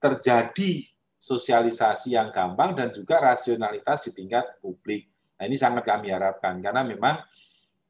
terjadi 0.00 0.88
sosialisasi 1.22 2.18
yang 2.18 2.34
gampang 2.34 2.74
dan 2.74 2.90
juga 2.90 3.22
rasionalitas 3.22 4.02
di 4.08 4.10
tingkat 4.10 4.58
publik. 4.58 5.11
Nah, 5.42 5.50
ini 5.50 5.58
sangat 5.58 5.82
kami 5.82 6.14
harapkan 6.14 6.62
karena 6.62 6.86
memang 6.86 7.18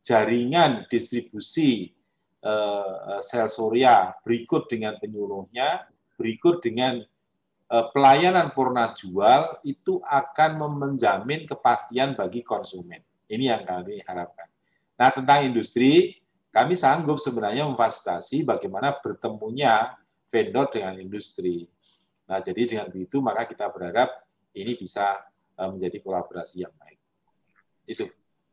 jaringan 0.00 0.88
distribusi 0.88 1.92
uh, 2.40 3.20
sel 3.20 3.44
surya 3.44 4.16
berikut 4.24 4.72
dengan 4.72 4.96
penyuluhnya, 4.96 5.84
berikut 6.16 6.64
dengan 6.64 7.04
uh, 7.68 7.92
pelayanan 7.92 8.56
purna 8.56 8.96
jual 8.96 9.60
itu 9.68 10.00
akan 10.00 10.64
menjamin 10.80 11.44
kepastian 11.44 12.16
bagi 12.16 12.40
konsumen. 12.40 13.04
Ini 13.28 13.52
yang 13.52 13.68
kami 13.68 14.00
harapkan. 14.08 14.48
Nah, 14.96 15.12
tentang 15.12 15.44
industri, 15.44 16.24
kami 16.48 16.72
sanggup 16.72 17.20
sebenarnya 17.20 17.68
memfasilitasi 17.68 18.48
bagaimana 18.48 18.96
bertemunya 18.96 19.92
vendor 20.32 20.72
dengan 20.72 20.96
industri. 20.96 21.68
Nah, 22.24 22.40
jadi 22.40 22.64
dengan 22.64 22.88
begitu 22.88 23.20
maka 23.20 23.44
kita 23.44 23.68
berharap 23.68 24.24
ini 24.56 24.72
bisa 24.72 25.20
menjadi 25.60 26.00
kolaborasi 26.00 26.64
yang 26.64 26.72
baik. 26.80 27.01
Itu. 27.86 28.06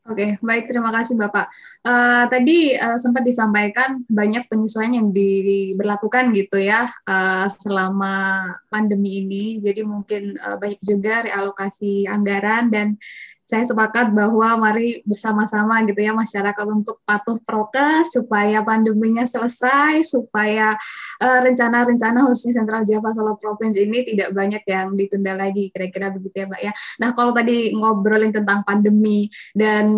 Oke, 0.08 0.40
baik. 0.40 0.72
Terima 0.72 0.88
kasih 0.90 1.14
Bapak. 1.14 1.52
Uh, 1.84 2.24
tadi 2.32 2.72
uh, 2.72 2.96
sempat 2.96 3.20
disampaikan 3.20 4.00
banyak 4.08 4.48
penyesuaian 4.48 4.96
yang 4.96 5.12
diberlakukan 5.12 6.32
gitu 6.32 6.56
ya 6.56 6.88
uh, 7.04 7.46
selama 7.46 8.48
pandemi 8.72 9.22
ini. 9.22 9.60
Jadi 9.60 9.84
mungkin 9.84 10.40
uh, 10.40 10.56
banyak 10.56 10.80
juga 10.80 11.28
realokasi 11.28 12.08
anggaran 12.08 12.72
dan 12.72 12.96
saya 13.50 13.66
sepakat 13.66 14.14
bahwa 14.14 14.54
mari 14.62 15.02
bersama-sama 15.02 15.82
gitu 15.82 15.98
ya 15.98 16.14
masyarakat 16.14 16.66
untuk 16.70 17.02
patuh 17.02 17.42
prokes 17.42 18.14
supaya 18.14 18.62
pandeminya 18.62 19.26
selesai, 19.26 20.06
supaya 20.06 20.78
uh, 21.18 21.38
rencana-rencana 21.42 22.30
khususnya 22.30 22.62
Sentral 22.62 22.86
Java 22.86 23.10
Solo 23.10 23.34
Province 23.34 23.82
ini 23.82 24.06
tidak 24.06 24.30
banyak 24.30 24.62
yang 24.70 24.94
ditunda 24.94 25.34
lagi, 25.34 25.74
kira-kira 25.74 26.14
begitu 26.14 26.36
ya 26.38 26.46
Pak 26.46 26.60
ya. 26.62 26.72
Nah 27.02 27.10
kalau 27.18 27.34
tadi 27.34 27.74
ngobrolin 27.74 28.30
tentang 28.30 28.62
pandemi 28.62 29.26
dan 29.50 29.90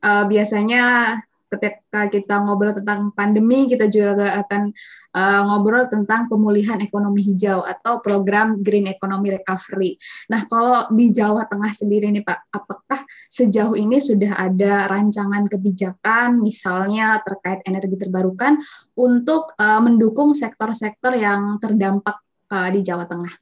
uh, 0.00 0.24
biasanya 0.24 1.16
ketika 1.46 2.10
kita 2.10 2.42
ngobrol 2.42 2.74
tentang 2.74 3.14
pandemi, 3.14 3.70
kita 3.70 3.86
juga 3.86 4.42
akan 4.42 4.74
uh, 5.14 5.42
ngobrol 5.46 5.86
tentang 5.86 6.26
pemulihan 6.26 6.78
ekonomi 6.82 7.22
hijau 7.22 7.62
atau 7.62 8.02
program 8.02 8.58
Green 8.58 8.90
Economy 8.90 9.38
Recovery. 9.38 9.94
Nah, 10.26 10.44
kalau 10.50 10.90
di 10.90 11.14
Jawa 11.14 11.46
Tengah 11.46 11.70
sendiri 11.70 12.10
nih 12.10 12.26
Pak, 12.26 12.50
apakah 12.50 13.00
sejauh 13.30 13.78
ini 13.78 14.02
sudah 14.02 14.36
ada 14.36 14.90
rancangan 14.90 15.46
kebijakan 15.46 16.42
misalnya 16.42 17.22
terkait 17.22 17.62
energi 17.64 17.94
terbarukan 17.94 18.58
untuk 18.98 19.54
uh, 19.56 19.80
mendukung 19.80 20.34
sektor-sektor 20.34 21.14
yang 21.14 21.62
terdampak 21.62 22.18
uh, 22.50 22.68
di 22.74 22.82
Jawa 22.82 23.06
Tengah? 23.06 23.32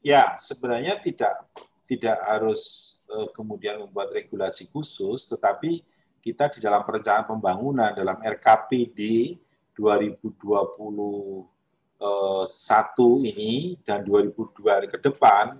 Ya, 0.00 0.34
sebenarnya 0.40 0.96
tidak 0.96 1.44
tidak 1.84 2.16
harus 2.24 2.96
kemudian 3.34 3.82
membuat 3.82 4.14
regulasi 4.14 4.70
khusus, 4.70 5.26
tetapi 5.26 5.82
kita 6.20 6.52
di 6.52 6.60
dalam 6.60 6.84
perencanaan 6.84 7.24
pembangunan 7.24 7.96
dalam 7.96 8.20
RKPD 8.20 9.00
2021 9.72 11.48
ini 13.24 13.80
dan 13.80 14.04
2002 14.04 14.92
ke 14.92 14.98
depan, 15.00 15.56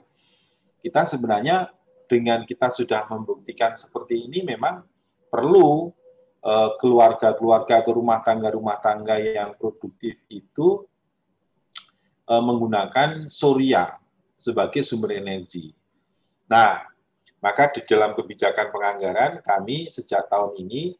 kita 0.84 1.08
sebenarnya 1.08 1.72
dengan 2.04 2.44
kita 2.44 2.68
sudah 2.68 3.08
membuktikan 3.08 3.72
seperti 3.72 4.28
ini 4.28 4.44
memang 4.44 4.84
perlu 5.32 5.88
eh, 6.44 6.70
keluarga-keluarga 6.76 7.80
atau 7.80 7.96
rumah 7.96 8.20
tangga-rumah 8.20 8.76
tangga 8.82 9.16
yang 9.16 9.56
produktif 9.56 10.20
itu 10.28 10.84
eh, 12.28 12.42
menggunakan 12.42 13.30
surya 13.30 13.96
sebagai 14.36 14.82
sumber 14.82 15.16
energi. 15.20 15.72
Nah, 16.50 16.89
maka 17.40 17.72
di 17.72 17.80
dalam 17.88 18.12
kebijakan 18.12 18.68
penganggaran 18.68 19.32
kami 19.40 19.88
sejak 19.88 20.28
tahun 20.28 20.60
ini 20.60 20.94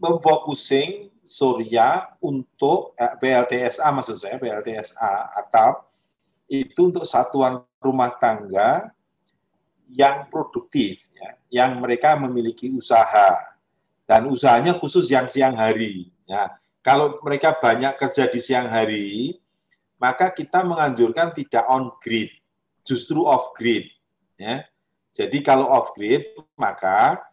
memfokusing 0.00 1.12
surya 1.24 2.16
untuk 2.20 2.96
eh, 2.96 3.14
PLTSA 3.20 3.88
maksud 3.92 4.16
saya 4.16 4.40
PLTSA 4.40 5.36
atau 5.44 5.84
itu 6.48 6.88
untuk 6.88 7.04
satuan 7.04 7.64
rumah 7.80 8.12
tangga 8.16 8.92
yang 9.92 10.26
produktif 10.32 11.02
ya, 11.14 11.30
yang 11.62 11.78
mereka 11.78 12.16
memiliki 12.16 12.72
usaha 12.72 13.38
dan 14.06 14.30
usahanya 14.30 14.78
khusus 14.78 15.10
yang 15.10 15.26
siang 15.26 15.54
hari 15.54 16.10
ya. 16.24 16.54
Kalau 16.86 17.18
mereka 17.18 17.50
banyak 17.50 17.98
kerja 17.98 18.30
di 18.30 18.38
siang 18.38 18.70
hari, 18.70 19.34
maka 19.98 20.30
kita 20.30 20.62
menganjurkan 20.62 21.34
tidak 21.34 21.66
on 21.66 21.90
grid, 21.98 22.30
justru 22.86 23.26
off 23.26 23.50
grid 23.58 23.90
ya 24.38 24.62
jadi 25.16 25.38
kalau 25.40 25.72
off 25.72 25.96
grid 25.96 26.36
maka 26.60 27.24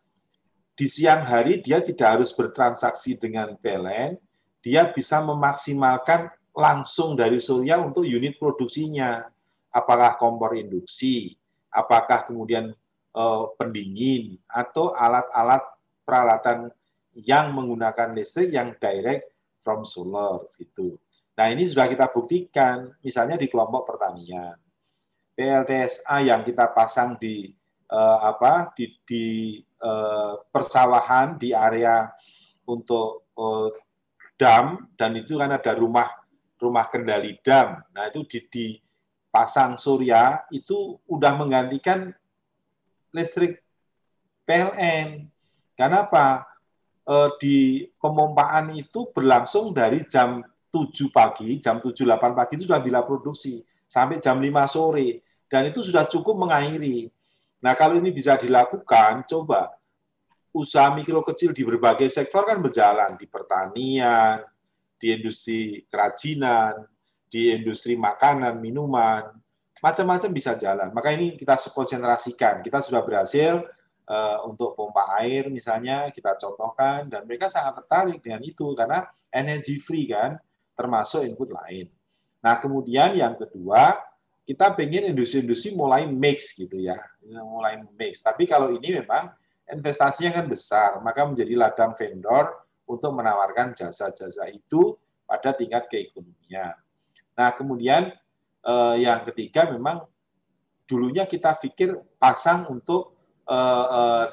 di 0.73 0.87
siang 0.87 1.27
hari 1.27 1.59
dia 1.59 1.83
tidak 1.83 2.17
harus 2.17 2.31
bertransaksi 2.31 3.19
dengan 3.19 3.59
PLN, 3.59 4.15
dia 4.63 4.87
bisa 4.87 5.19
memaksimalkan 5.19 6.31
langsung 6.55 7.19
dari 7.19 7.43
surya 7.43 7.83
untuk 7.83 8.07
unit 8.07 8.39
produksinya. 8.39 9.27
Apakah 9.73 10.15
kompor 10.15 10.55
induksi, 10.55 11.35
apakah 11.67 12.23
kemudian 12.23 12.71
eh, 13.11 13.43
pendingin 13.59 14.39
atau 14.47 14.95
alat-alat 14.95 15.65
peralatan 16.07 16.71
yang 17.19 17.51
menggunakan 17.51 18.15
listrik 18.15 18.55
yang 18.55 18.74
direct 18.79 19.27
from 19.59 19.83
solar 19.83 20.46
gitu. 20.55 20.96
Nah, 21.33 21.50
ini 21.50 21.65
sudah 21.65 21.89
kita 21.89 22.09
buktikan 22.13 22.93
misalnya 23.01 23.35
di 23.37 23.50
kelompok 23.50 23.93
pertanian. 23.93 24.57
PLTSA 25.33 26.22
yang 26.22 26.46
kita 26.46 26.69
pasang 26.69 27.17
di 27.17 27.50
uh, 27.94 28.18
apa 28.25 28.74
di, 28.74 28.90
di 29.06 29.25
uh, 29.86 30.42
persawahan 30.50 31.38
di 31.38 31.53
area 31.53 32.10
untuk 32.66 33.29
uh, 33.38 33.70
dam 34.34 34.90
dan 34.98 35.14
itu 35.14 35.38
kan 35.38 35.53
ada 35.53 35.77
rumah 35.77 36.10
rumah 36.58 36.90
kendali 36.90 37.38
dam. 37.46 37.86
Nah 37.94 38.10
itu 38.10 38.25
di, 38.25 38.40
di 38.50 38.66
pasang 39.29 39.77
surya 39.77 40.46
itu 40.50 40.98
udah 41.06 41.34
menggantikan 41.38 42.14
listrik 43.14 43.62
PLN. 44.46 45.27
Karena 45.74 46.06
apa? 46.06 46.48
E, 47.03 47.16
di 47.42 47.58
pemompaan 48.00 48.72
itu 48.77 49.10
berlangsung 49.12 49.75
dari 49.75 50.06
jam 50.08 50.40
7 50.70 51.10
pagi, 51.10 51.58
jam 51.60 51.82
7-8 51.82 52.38
pagi 52.38 52.53
itu 52.58 52.66
sudah 52.70 52.82
bila 52.82 53.01
produksi, 53.03 53.62
sampai 53.90 54.22
jam 54.24 54.38
5 54.38 54.50
sore. 54.70 55.22
Dan 55.50 55.70
itu 55.70 55.86
sudah 55.86 56.06
cukup 56.10 56.38
mengairi. 56.38 57.10
Nah, 57.63 57.73
kalau 57.79 57.95
ini 57.95 58.11
bisa 58.11 58.35
dilakukan, 58.35 59.23
coba 59.23 59.71
usaha 60.51 60.91
mikro 60.91 61.23
kecil 61.23 61.55
di 61.55 61.63
berbagai 61.63 62.11
sektor 62.11 62.43
kan 62.43 62.59
berjalan 62.59 63.15
di 63.15 63.25
pertanian, 63.25 64.43
di 64.99 65.15
industri 65.15 65.87
kerajinan, 65.87 66.83
di 67.31 67.55
industri 67.55 67.95
makanan, 67.95 68.59
minuman, 68.59 69.31
macam-macam 69.79 70.29
bisa 70.29 70.59
jalan. 70.59 70.91
Maka 70.91 71.15
ini 71.15 71.39
kita 71.39 71.55
konsentrasikan. 71.71 72.61
Kita 72.61 72.83
sudah 72.83 73.01
berhasil 73.01 73.63
uh, 74.11 74.37
untuk 74.45 74.75
pompa 74.75 75.15
air 75.23 75.47
misalnya 75.47 76.11
kita 76.11 76.35
contohkan 76.35 77.07
dan 77.07 77.23
mereka 77.25 77.47
sangat 77.47 77.83
tertarik 77.83 78.19
dengan 78.19 78.43
itu 78.45 78.75
karena 78.77 79.07
energi 79.33 79.81
free 79.81 80.11
kan, 80.11 80.35
termasuk 80.75 81.25
input 81.25 81.49
lain. 81.49 81.89
Nah, 82.43 82.59
kemudian 82.59 83.15
yang 83.15 83.39
kedua, 83.39 83.97
kita 84.44 84.75
pengen 84.75 85.16
industri-industri 85.16 85.72
mulai 85.72 86.03
mix 86.03 86.51
gitu 86.60 86.75
ya, 86.75 87.00
mulai 87.48 87.79
mix. 87.96 88.20
Tapi 88.20 88.44
kalau 88.44 88.75
ini 88.75 89.00
memang 89.00 89.32
investasinya 89.72 90.44
kan 90.44 90.46
besar, 90.51 91.00
maka 91.00 91.24
menjadi 91.24 91.56
ladang 91.56 91.96
vendor 91.96 92.51
untuk 92.84 93.16
menawarkan 93.16 93.72
jasa-jasa 93.72 94.51
itu 94.51 95.00
pada 95.24 95.56
tingkat 95.56 95.88
keekonomian. 95.88 96.75
Nah, 97.34 97.50
kemudian 97.56 98.12
eh, 98.68 98.96
yang 99.00 99.24
ketiga 99.32 99.72
memang 99.72 100.03
dulunya 100.84 101.24
kita 101.24 101.56
pikir 101.56 101.96
pasang 102.20 102.68
untuk 102.68 103.16
eh, 103.48 103.86
eh, 103.88 104.25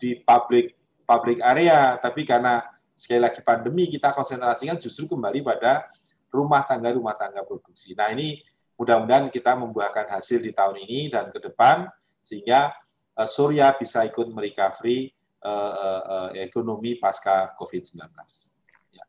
di 0.00 0.10
public 0.24 0.74
public 1.04 1.38
area, 1.44 2.00
tapi 2.00 2.24
karena 2.24 2.64
sekali 2.96 3.20
lagi 3.20 3.40
pandemi 3.44 3.88
kita 3.88 4.16
konsentrasikan 4.16 4.80
justru 4.80 5.08
kembali 5.08 5.44
pada 5.44 5.86
rumah 6.32 6.64
tangga 6.64 6.92
rumah 6.92 7.16
tangga 7.16 7.44
produksi. 7.44 7.92
Nah, 7.92 8.12
ini 8.12 8.40
mudah-mudahan 8.78 9.26
kita 9.28 9.58
membuahkan 9.58 10.06
hasil 10.06 10.38
di 10.38 10.54
tahun 10.54 10.78
ini 10.86 11.10
dan 11.10 11.34
ke 11.34 11.42
depan 11.42 11.90
sehingga 12.22 12.70
uh, 13.18 13.26
Surya 13.26 13.74
bisa 13.74 14.06
ikut 14.06 14.30
merecovery 14.30 15.10
uh, 15.42 16.00
uh, 16.06 16.28
ekonomi 16.38 16.94
pasca 16.94 17.50
COVID-19. 17.58 17.98
Ya. 18.94 19.02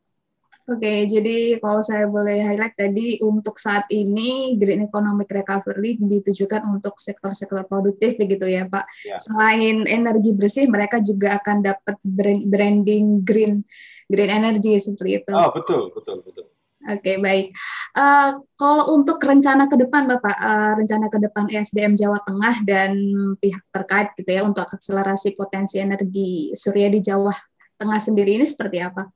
Oke, 0.65 1.05
jadi 1.05 1.61
kalau 1.61 1.85
saya 1.85 2.09
boleh 2.09 2.41
highlight 2.41 2.73
tadi 2.73 3.21
untuk 3.21 3.61
saat 3.61 3.85
ini 3.93 4.57
Green 4.57 4.89
Economic 4.89 5.29
Recovery 5.29 6.01
ditujukan 6.01 6.65
untuk 6.65 6.97
sektor-sektor 6.97 7.61
produktif 7.69 8.17
begitu 8.17 8.49
ya 8.49 8.65
Pak. 8.65 8.89
Ya. 9.05 9.21
Selain 9.21 9.85
energi 9.85 10.33
bersih, 10.33 10.65
mereka 10.65 10.97
juga 10.97 11.37
akan 11.37 11.61
dapat 11.61 11.95
branding 12.01 13.21
green 13.21 13.61
green 14.09 14.31
energy 14.33 14.81
seperti 14.81 15.21
itu. 15.21 15.33
Oh 15.37 15.53
betul 15.53 15.93
betul 15.93 16.25
betul. 16.25 16.48
Oke, 16.79 17.19
baik. 17.19 17.51
Uh, 17.91 18.39
kalau 18.55 18.95
untuk 18.95 19.19
rencana 19.19 19.67
ke 19.67 19.75
depan, 19.75 20.07
Bapak, 20.07 20.31
uh, 20.39 20.73
rencana 20.79 21.11
ke 21.11 21.19
depan 21.19 21.51
ESDM 21.51 21.99
Jawa 21.99 22.23
Tengah 22.23 22.55
dan 22.63 22.95
pihak 23.35 23.67
terkait 23.67 24.15
gitu 24.15 24.31
ya 24.31 24.47
untuk 24.47 24.63
akselerasi 24.63 25.35
potensi 25.35 25.75
energi 25.75 26.55
surya 26.55 26.87
di 26.87 27.03
Jawa 27.03 27.35
Tengah 27.75 27.99
sendiri 27.99 28.39
ini 28.39 28.47
seperti 28.47 28.79
apa? 28.79 29.11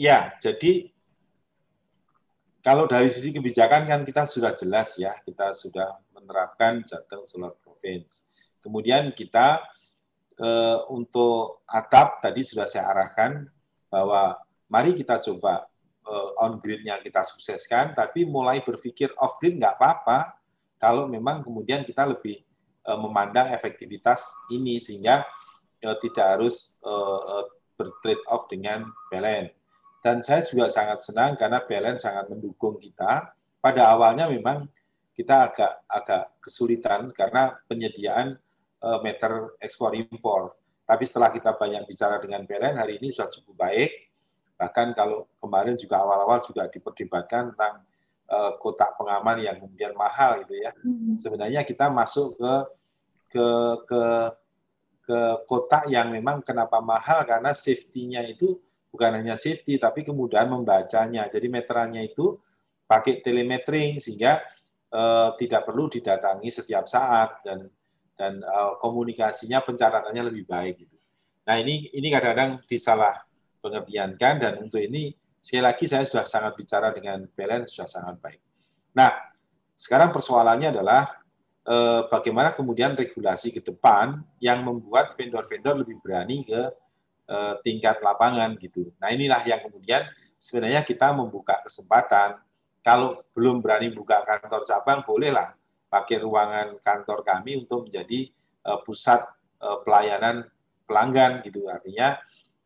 Ya, 0.00 0.32
jadi 0.40 0.88
kalau 2.64 2.88
dari 2.88 3.12
sisi 3.12 3.28
kebijakan 3.28 3.84
kan 3.84 4.00
kita 4.08 4.24
sudah 4.24 4.56
jelas 4.56 4.96
ya, 4.96 5.12
kita 5.28 5.52
sudah 5.52 5.92
menerapkan 6.16 6.80
Jateng 6.88 7.28
Solar 7.28 7.52
Province. 7.60 8.32
Kemudian 8.64 9.12
kita 9.12 9.60
uh, 10.40 10.88
untuk 10.88 11.64
atap 11.68 12.24
tadi 12.24 12.40
sudah 12.44 12.64
saya 12.64 12.88
arahkan 12.88 13.44
bahwa 13.92 14.40
mari 14.72 14.96
kita 14.96 15.20
coba 15.20 15.68
on 16.40 16.56
grid-nya 16.62 16.98
kita 17.04 17.20
sukseskan, 17.20 17.92
tapi 17.92 18.24
mulai 18.24 18.64
berpikir 18.64 19.12
off 19.20 19.36
grid 19.36 19.60
nggak 19.60 19.76
apa-apa 19.76 20.38
kalau 20.78 21.10
memang 21.10 21.42
kemudian 21.42 21.82
kita 21.82 22.06
lebih 22.06 22.38
uh, 22.86 22.96
memandang 22.96 23.50
efektivitas 23.50 24.30
ini 24.54 24.78
sehingga 24.78 25.26
uh, 25.84 25.96
tidak 25.98 26.38
harus 26.38 26.78
bertrade 27.78 28.22
off 28.30 28.50
dengan 28.50 28.86
PLN. 29.10 29.50
Dan 30.02 30.22
saya 30.22 30.42
juga 30.46 30.70
sangat 30.70 31.02
senang 31.02 31.34
karena 31.34 31.62
PLN 31.62 31.98
sangat 31.98 32.30
mendukung 32.30 32.78
kita. 32.78 33.34
Pada 33.58 33.90
awalnya 33.90 34.30
memang 34.30 34.66
kita 35.14 35.50
agak 35.50 35.72
agak 35.90 36.22
kesulitan 36.38 37.10
karena 37.10 37.58
penyediaan 37.66 38.38
meter 39.02 39.58
ekspor 39.58 39.98
impor. 39.98 40.54
Tapi 40.86 41.02
setelah 41.02 41.34
kita 41.34 41.58
banyak 41.58 41.82
bicara 41.86 42.22
dengan 42.22 42.46
PLN 42.46 42.78
hari 42.78 43.02
ini 43.02 43.10
sudah 43.10 43.26
cukup 43.26 43.58
baik. 43.58 44.07
Bahkan 44.58 44.90
kalau 44.92 45.30
kemarin 45.38 45.78
juga 45.78 46.02
awal-awal 46.02 46.42
juga 46.42 46.66
diperdebatkan 46.66 47.54
tentang 47.54 47.86
uh, 48.26 48.52
kotak 48.58 48.98
pengaman 48.98 49.38
yang 49.38 49.56
kemudian 49.62 49.94
mahal 49.94 50.42
gitu 50.42 50.58
ya. 50.58 50.74
Hmm. 50.82 51.14
Sebenarnya 51.14 51.62
kita 51.62 51.88
masuk 51.88 52.36
ke 52.36 52.52
ke 53.28 53.46
ke 53.86 54.02
ke 55.08 55.20
kotak 55.48 55.88
yang 55.88 56.12
memang 56.12 56.44
kenapa 56.44 56.82
mahal 56.84 57.24
karena 57.24 57.56
safety-nya 57.56 58.26
itu 58.28 58.60
bukan 58.92 59.16
hanya 59.16 59.38
safety 59.38 59.78
tapi 59.78 60.04
kemudahan 60.04 60.50
membacanya. 60.50 61.30
Jadi 61.30 61.46
meterannya 61.48 62.04
itu 62.04 62.36
pakai 62.88 63.20
telemetering 63.22 64.00
sehingga 64.00 64.42
uh, 64.92 65.36
tidak 65.36 65.64
perlu 65.64 65.88
didatangi 65.88 66.48
setiap 66.48 66.88
saat 66.88 67.40
dan 67.44 67.68
dan 68.18 68.42
uh, 68.42 68.74
komunikasinya 68.82 69.62
pencatatannya 69.62 70.22
lebih 70.26 70.44
baik 70.48 70.82
gitu. 70.82 70.96
Nah 71.46 71.56
ini 71.62 71.88
ini 71.94 72.08
kadang-kadang 72.10 72.66
disalah 72.66 73.27
pengertiankan 73.58 74.34
dan 74.38 74.52
untuk 74.62 74.82
ini 74.82 75.14
sekali 75.38 75.62
lagi 75.62 75.84
saya 75.86 76.04
sudah 76.04 76.26
sangat 76.26 76.52
bicara 76.58 76.90
dengan 76.90 77.24
PLN 77.30 77.66
sudah 77.70 77.88
sangat 77.88 78.16
baik. 78.18 78.40
Nah 78.94 79.12
sekarang 79.78 80.10
persoalannya 80.10 80.74
adalah 80.74 81.02
eh, 81.66 82.02
bagaimana 82.10 82.54
kemudian 82.54 82.98
regulasi 82.98 83.54
ke 83.54 83.62
depan 83.62 84.18
yang 84.42 84.66
membuat 84.66 85.14
vendor-vendor 85.14 85.86
lebih 85.86 86.02
berani 86.02 86.42
ke 86.42 86.62
eh, 87.30 87.54
tingkat 87.62 88.02
lapangan 88.02 88.58
gitu. 88.58 88.90
Nah 88.98 89.10
inilah 89.14 89.42
yang 89.46 89.62
kemudian 89.62 90.06
sebenarnya 90.38 90.86
kita 90.86 91.10
membuka 91.10 91.58
kesempatan 91.66 92.38
kalau 92.82 93.20
belum 93.34 93.60
berani 93.60 93.90
buka 93.92 94.22
kantor 94.22 94.62
cabang 94.64 95.02
bolehlah 95.02 95.52
pakai 95.90 96.22
ruangan 96.22 96.78
kantor 96.80 97.26
kami 97.26 97.58
untuk 97.64 97.90
menjadi 97.90 98.30
uh, 98.64 98.80
pusat 98.86 99.24
uh, 99.60 99.82
pelayanan 99.82 100.46
pelanggan 100.88 101.44
gitu 101.44 101.68
artinya 101.68 102.16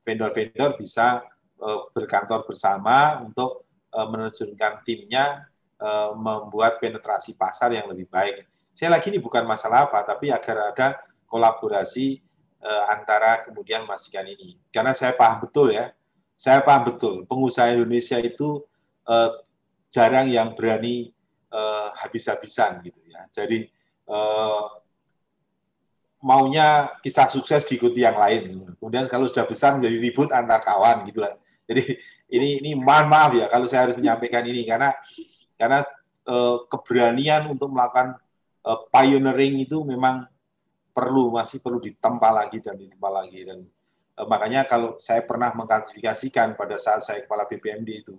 vendor-vendor 0.03 0.75
bisa 0.79 1.23
uh, 1.63 1.89
berkantor 1.95 2.45
bersama 2.47 3.23
untuk 3.23 3.67
uh, 3.95 4.07
menerjunkan 4.07 4.83
timnya 4.83 5.47
uh, 5.79 6.13
membuat 6.15 6.83
penetrasi 6.83 7.35
pasar 7.39 7.75
yang 7.75 7.89
lebih 7.91 8.07
baik. 8.11 8.47
Saya 8.75 8.93
lagi 8.93 9.13
ini 9.13 9.21
bukan 9.21 9.45
masalah 9.45 9.87
apa 9.91 10.01
tapi 10.03 10.33
agar 10.33 10.73
ada 10.73 10.89
kolaborasi 11.29 12.21
antara 12.63 13.43
kemudian 13.43 13.83
masikan 13.83 14.23
ini. 14.23 14.55
Karena 14.71 14.95
saya 14.95 15.11
paham 15.19 15.43
betul 15.43 15.75
ya, 15.75 15.91
saya 16.39 16.63
paham 16.63 16.95
betul 16.95 17.27
pengusaha 17.27 17.75
Indonesia 17.75 18.17
itu 18.23 18.63
jarang 19.91 20.31
yang 20.31 20.55
berani 20.55 21.11
habis-habisan 21.99 22.81
gitu 22.87 23.03
ya. 23.11 23.27
Jadi 23.35 23.67
maunya 26.23 26.95
kisah 27.03 27.27
sukses 27.27 27.67
diikuti 27.67 28.07
yang 28.07 28.17
lain. 28.17 28.63
Kemudian 28.79 29.11
kalau 29.11 29.27
sudah 29.27 29.45
besar 29.45 29.75
menjadi 29.77 29.99
ribut 29.99 30.31
antar 30.31 30.63
kawan 30.63 31.03
gitu 31.11 31.21
lah. 31.21 31.35
Jadi 31.67 31.99
ini 32.33 32.63
ini 32.63 32.71
mohon 32.79 33.11
maaf 33.11 33.35
ya 33.37 33.47
kalau 33.51 33.67
saya 33.69 33.91
harus 33.91 33.97
menyampaikan 33.99 34.47
ini 34.47 34.65
karena 34.65 34.95
karena 35.59 35.85
uh, 36.27 36.65
keberanian 36.71 37.51
untuk 37.51 37.69
melakukan 37.69 38.17
uh, 38.65 38.79
pioneering 38.89 39.63
itu 39.63 39.83
memang 39.85 40.25
perlu 40.95 41.35
masih 41.35 41.61
perlu 41.61 41.79
ditempa 41.83 42.29
lagi 42.33 42.59
dan 42.63 42.79
ditempa 42.81 43.09
lagi 43.13 43.41
dan 43.47 43.59
uh, 44.17 44.27
makanya 44.27 44.65
kalau 44.65 44.97
saya 44.97 45.23
pernah 45.23 45.53
mengklasifikasikan 45.53 46.57
pada 46.57 46.81
saat 46.81 47.05
saya 47.05 47.23
kepala 47.23 47.45
BPMD 47.45 47.91
itu 48.07 48.17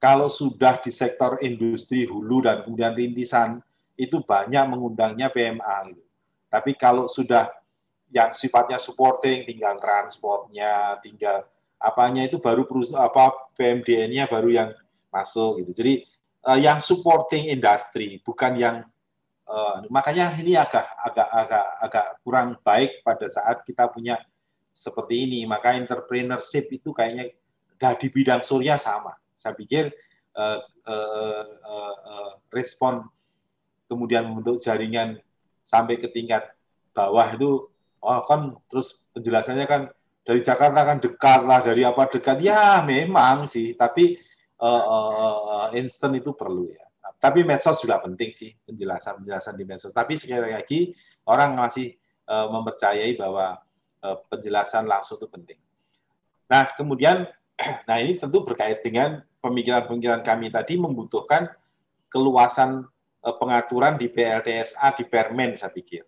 kalau 0.00 0.32
sudah 0.32 0.80
di 0.80 0.88
sektor 0.88 1.36
industri 1.44 2.08
hulu 2.08 2.48
dan 2.48 2.64
kemudian 2.64 2.96
rintisan 2.96 3.60
itu 4.00 4.24
banyak 4.24 4.64
mengundangnya 4.64 5.28
PMA 5.28 5.92
gitu. 5.92 5.99
Tapi 6.50 6.74
kalau 6.74 7.06
sudah 7.06 7.48
yang 8.10 8.34
sifatnya 8.34 8.76
supporting, 8.76 9.46
tinggal 9.46 9.78
transportnya, 9.78 10.98
tinggal 10.98 11.46
apanya 11.78 12.26
itu 12.26 12.42
baru 12.42 12.66
apa 12.98 13.54
PMDN-nya 13.54 14.26
baru 14.26 14.50
yang 14.50 14.70
masuk 15.08 15.62
gitu. 15.62 15.72
Jadi 15.80 15.94
uh, 16.44 16.58
yang 16.58 16.82
supporting 16.82 17.48
industri 17.48 18.18
bukan 18.20 18.58
yang 18.58 18.76
uh, 19.46 19.86
makanya 19.88 20.34
ini 20.36 20.58
agak 20.58 20.90
agak 21.00 21.28
agak 21.30 21.66
agak 21.80 22.06
kurang 22.26 22.48
baik 22.66 23.00
pada 23.06 23.30
saat 23.30 23.62
kita 23.62 23.86
punya 23.88 24.18
seperti 24.74 25.30
ini. 25.30 25.46
Maka 25.46 25.78
entrepreneurship 25.78 26.66
itu 26.74 26.90
kayaknya 26.90 27.30
dah 27.80 27.94
di 27.96 28.12
bidang 28.12 28.44
surya 28.44 28.76
sama 28.76 29.16
saya 29.40 29.56
pikir 29.56 29.88
uh, 30.36 30.60
uh, 30.84 31.44
uh, 31.64 31.96
uh, 32.04 32.30
respon 32.52 33.08
kemudian 33.88 34.28
membentuk 34.28 34.60
jaringan 34.60 35.16
sampai 35.70 36.02
ke 36.02 36.10
tingkat 36.10 36.50
bawah 36.90 37.30
itu 37.30 37.70
oh 38.02 38.20
kan 38.26 38.58
terus 38.66 39.06
penjelasannya 39.14 39.66
kan 39.70 39.82
dari 40.26 40.42
Jakarta 40.42 40.80
kan 40.82 40.98
dekat 40.98 41.40
lah 41.46 41.62
dari 41.62 41.86
apa 41.86 42.10
dekat. 42.10 42.42
Ya 42.42 42.82
memang 42.82 43.46
sih 43.46 43.78
tapi 43.78 44.18
uh, 44.58 44.84
uh, 44.84 45.66
instant 45.78 46.18
itu 46.18 46.34
perlu 46.34 46.66
ya. 46.66 46.82
Tapi 47.20 47.44
medsos 47.44 47.78
juga 47.84 48.00
penting 48.00 48.32
sih 48.34 48.50
penjelasan 48.66 49.22
penjelasan 49.22 49.54
di 49.54 49.64
medsos. 49.64 49.94
Tapi 49.94 50.18
sekali 50.18 50.50
lagi 50.50 50.90
orang 51.28 51.54
masih 51.54 51.94
uh, 52.26 52.50
mempercayai 52.50 53.14
bahwa 53.14 53.60
uh, 54.02 54.16
penjelasan 54.26 54.90
langsung 54.90 55.22
itu 55.22 55.28
penting. 55.30 55.60
Nah 56.50 56.66
kemudian 56.74 57.28
nah 57.88 57.96
ini 58.00 58.16
tentu 58.16 58.42
berkait 58.42 58.82
dengan 58.82 59.22
pemikiran-pemikiran 59.40 60.20
kami 60.20 60.52
tadi 60.52 60.76
membutuhkan 60.76 61.48
keluasan 62.10 62.84
pengaturan 63.20 64.00
di 64.00 64.08
PLTSA 64.08 64.96
di 64.96 65.04
Permen 65.04 65.52
saya 65.52 65.68
pikir. 65.68 66.02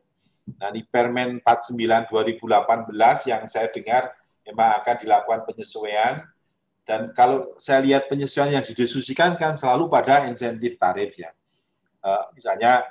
Nah 0.58 0.72
di 0.72 0.82
Permen 0.82 1.38
49 1.44 2.08
2018 2.08 3.30
yang 3.30 3.44
saya 3.46 3.68
dengar 3.68 4.16
memang 4.42 4.80
akan 4.82 4.96
dilakukan 4.98 5.40
penyesuaian 5.46 6.24
dan 6.82 7.14
kalau 7.14 7.54
saya 7.62 7.84
lihat 7.84 8.10
penyesuaian 8.10 8.58
yang 8.58 8.64
didiskusikan 8.66 9.38
kan 9.38 9.54
selalu 9.54 9.86
pada 9.86 10.26
insentif 10.26 10.80
tarif 10.80 11.14
ya. 11.14 11.30
Uh, 12.02 12.26
misalnya 12.34 12.82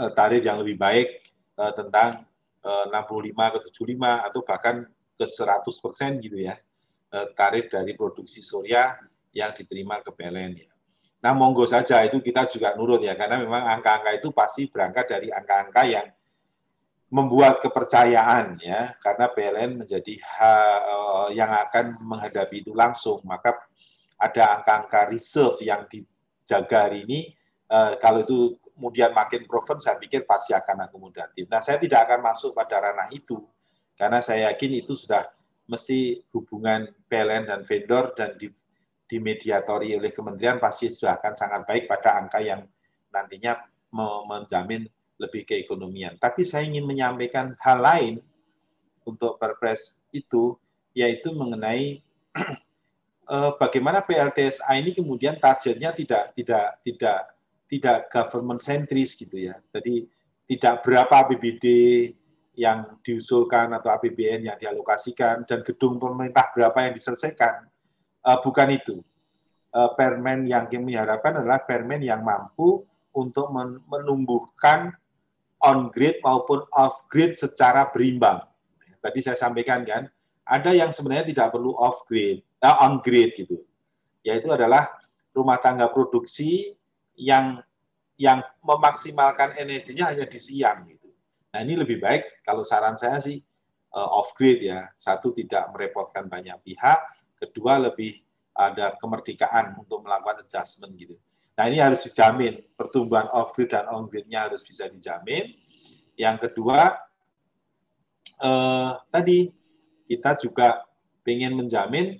uh, 0.00 0.08
tarif 0.16 0.40
yang 0.40 0.56
lebih 0.64 0.80
baik 0.80 1.20
uh, 1.60 1.74
tentang 1.76 2.24
uh, 2.64 2.88
65 2.88 3.36
ke 3.36 3.58
75 3.68 4.28
atau 4.30 4.40
bahkan 4.40 4.76
ke 5.14 5.26
100 5.28 5.84
persen 5.84 6.10
gitu 6.18 6.42
ya 6.42 6.58
tarif 7.38 7.70
dari 7.70 7.94
produksi 7.94 8.42
surya 8.42 8.98
yang 9.30 9.54
diterima 9.54 10.02
ke 10.02 10.10
PLN 10.10 10.66
ya. 10.66 10.73
Nah, 11.24 11.32
monggo 11.32 11.64
saja 11.64 12.04
itu 12.04 12.20
kita 12.20 12.44
juga 12.44 12.76
nurut 12.76 13.00
ya, 13.00 13.16
karena 13.16 13.40
memang 13.40 13.64
angka-angka 13.64 14.12
itu 14.12 14.28
pasti 14.28 14.68
berangkat 14.68 15.08
dari 15.08 15.32
angka-angka 15.32 15.82
yang 15.88 16.12
membuat 17.08 17.64
kepercayaan 17.64 18.60
ya, 18.60 18.92
karena 19.00 19.32
PLN 19.32 19.70
menjadi 19.80 20.20
eh, 20.20 21.28
yang 21.32 21.48
akan 21.48 21.96
menghadapi 22.04 22.60
itu 22.60 22.76
langsung, 22.76 23.24
maka 23.24 23.56
ada 24.20 24.60
angka-angka 24.60 25.08
reserve 25.08 25.64
yang 25.64 25.88
dijaga 25.88 26.92
hari 26.92 27.08
ini, 27.08 27.32
eh, 27.72 27.92
kalau 27.96 28.20
itu 28.20 28.60
kemudian 28.76 29.16
makin 29.16 29.48
proven, 29.48 29.80
saya 29.80 29.96
pikir 29.96 30.28
pasti 30.28 30.52
akan 30.52 30.92
akomodatif. 30.92 31.48
Nah, 31.48 31.64
saya 31.64 31.80
tidak 31.80 32.04
akan 32.04 32.20
masuk 32.20 32.52
pada 32.52 32.84
ranah 32.84 33.08
itu, 33.08 33.40
karena 33.96 34.20
saya 34.20 34.52
yakin 34.52 34.84
itu 34.84 34.92
sudah 34.92 35.24
mesti 35.64 36.20
hubungan 36.36 36.92
PLN 37.08 37.48
dan 37.48 37.64
vendor 37.64 38.12
dan 38.12 38.36
di 38.36 38.52
dimediatori 39.04 39.94
oleh 39.94 40.10
kementerian 40.10 40.56
pasti 40.56 40.88
sudah 40.88 41.20
akan 41.20 41.34
sangat 41.36 41.60
baik 41.68 41.84
pada 41.84 42.16
angka 42.18 42.40
yang 42.40 42.64
nantinya 43.12 43.60
menjamin 44.26 44.88
lebih 45.20 45.46
keekonomian. 45.46 46.18
Tapi 46.18 46.42
saya 46.42 46.66
ingin 46.66 46.82
menyampaikan 46.82 47.54
hal 47.62 47.78
lain 47.78 48.14
untuk 49.06 49.38
Perpres 49.38 50.08
itu, 50.10 50.58
yaitu 50.96 51.30
mengenai 51.30 52.02
eh, 53.34 53.50
bagaimana 53.60 54.02
PLTSA 54.02 54.72
ini 54.80 54.90
kemudian 54.96 55.38
targetnya 55.38 55.94
tidak 55.94 56.34
tidak 56.34 56.66
tidak 56.82 57.18
tidak 57.70 57.98
government 58.10 58.60
centris 58.60 59.14
gitu 59.14 59.38
ya. 59.38 59.54
Jadi 59.70 60.08
tidak 60.44 60.84
berapa 60.84 61.24
APBD 61.24 61.64
yang 62.54 62.98
diusulkan 63.02 63.74
atau 63.74 63.90
APBN 63.90 64.50
yang 64.52 64.58
dialokasikan 64.58 65.42
dan 65.42 65.60
gedung 65.66 65.98
pemerintah 65.98 66.54
berapa 66.54 66.86
yang 66.86 66.94
diselesaikan 66.94 67.66
uh, 68.24 68.38
bukan 68.40 68.68
itu. 68.72 68.96
Uh, 69.74 69.90
permen 69.98 70.46
yang 70.46 70.70
kami 70.70 70.94
harapkan 70.94 71.34
adalah 71.34 71.58
permen 71.66 71.98
yang 71.98 72.22
mampu 72.22 72.86
untuk 73.10 73.50
men 73.50 73.82
menumbuhkan 73.90 74.94
on 75.58 75.90
grid 75.90 76.22
maupun 76.22 76.62
off 76.74 77.06
grid 77.10 77.34
secara 77.34 77.90
berimbang. 77.90 78.42
Tadi 79.02 79.18
saya 79.20 79.34
sampaikan 79.34 79.82
kan, 79.82 80.06
ada 80.46 80.70
yang 80.72 80.94
sebenarnya 80.94 81.26
tidak 81.26 81.52
perlu 81.52 81.74
off 81.74 82.06
grid, 82.06 82.46
uh, 82.62 82.86
on 82.86 83.02
grid 83.02 83.34
gitu. 83.34 83.66
Yaitu 84.22 84.48
adalah 84.48 84.88
rumah 85.34 85.58
tangga 85.58 85.90
produksi 85.90 86.78
yang 87.18 87.60
yang 88.14 88.46
memaksimalkan 88.62 89.58
energinya 89.58 90.14
hanya 90.14 90.22
di 90.22 90.38
siang 90.38 90.86
gitu. 90.86 91.10
Nah, 91.50 91.66
ini 91.66 91.74
lebih 91.74 91.98
baik 91.98 92.46
kalau 92.46 92.62
saran 92.62 92.94
saya 92.94 93.18
sih 93.18 93.42
off 93.90 94.34
grid 94.38 94.62
ya. 94.62 94.90
Satu 94.94 95.34
tidak 95.34 95.70
merepotkan 95.74 96.30
banyak 96.30 96.54
pihak, 96.62 96.98
kedua 97.38 97.78
lebih 97.78 98.24
ada 98.54 98.94
kemerdekaan 98.98 99.74
untuk 99.82 100.06
melakukan 100.06 100.46
adjustment 100.46 100.94
gitu. 100.94 101.18
Nah 101.54 101.64
ini 101.70 101.78
harus 101.78 102.06
dijamin, 102.06 102.58
pertumbuhan 102.74 103.30
off-grid 103.30 103.70
dan 103.70 103.86
on-gridnya 103.90 104.50
harus 104.50 104.62
bisa 104.62 104.90
dijamin. 104.90 105.54
Yang 106.14 106.50
kedua, 106.50 106.98
eh, 108.42 108.92
tadi 109.10 109.50
kita 110.06 110.38
juga 110.38 110.82
ingin 111.26 111.54
menjamin 111.58 112.18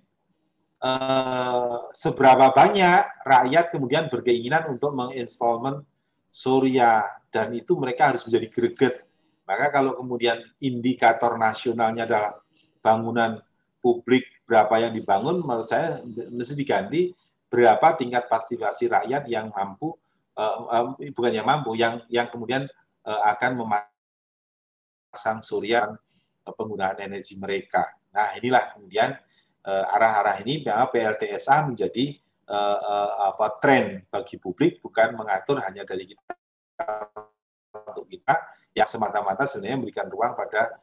eh, 0.84 1.78
seberapa 1.94 2.50
banyak 2.52 3.24
rakyat 3.24 3.64
kemudian 3.72 4.10
berkeinginan 4.10 4.68
untuk 4.68 4.92
menginstalmen 4.92 5.80
surya 6.28 7.06
dan 7.30 7.54
itu 7.54 7.78
mereka 7.78 8.10
harus 8.14 8.26
menjadi 8.26 8.46
greget. 8.50 8.94
Maka 9.46 9.70
kalau 9.70 9.94
kemudian 9.94 10.42
indikator 10.58 11.38
nasionalnya 11.38 12.08
adalah 12.08 12.32
bangunan 12.82 13.38
publik 13.78 14.33
berapa 14.44 14.76
yang 14.80 14.92
dibangun, 14.92 15.40
menurut 15.40 15.68
saya 15.68 16.04
mesti 16.06 16.54
diganti 16.54 17.12
berapa 17.48 17.96
tingkat 17.96 18.28
partisipasi 18.28 18.90
rakyat 18.90 19.24
yang 19.30 19.48
mampu, 19.54 19.94
uh, 20.36 20.54
uh, 20.68 20.98
bukan 21.14 21.32
yang 21.32 21.46
mampu, 21.46 21.78
yang 21.78 22.02
yang 22.10 22.28
kemudian 22.28 22.66
uh, 23.06 23.20
akan 23.30 23.64
memasang 23.64 25.40
surya 25.40 25.94
penggunaan 26.44 27.00
energi 27.00 27.40
mereka. 27.40 27.88
Nah 28.12 28.36
inilah 28.36 28.76
kemudian 28.76 29.16
arah-arah 29.64 30.44
ini 30.44 30.60
memang 30.60 30.92
PLTSA 30.92 31.64
menjadi 31.64 32.20
uh, 32.48 32.78
uh, 32.84 33.32
apa 33.32 33.56
tren 33.60 34.04
bagi 34.12 34.36
publik 34.36 34.80
bukan 34.84 35.16
mengatur 35.16 35.60
hanya 35.64 35.88
dari 35.88 36.12
kita 36.12 36.36
untuk 37.72 38.04
kita 38.12 38.44
yang 38.76 38.84
semata-mata 38.84 39.48
sebenarnya 39.48 39.78
memberikan 39.80 40.06
ruang 40.12 40.36
pada 40.36 40.78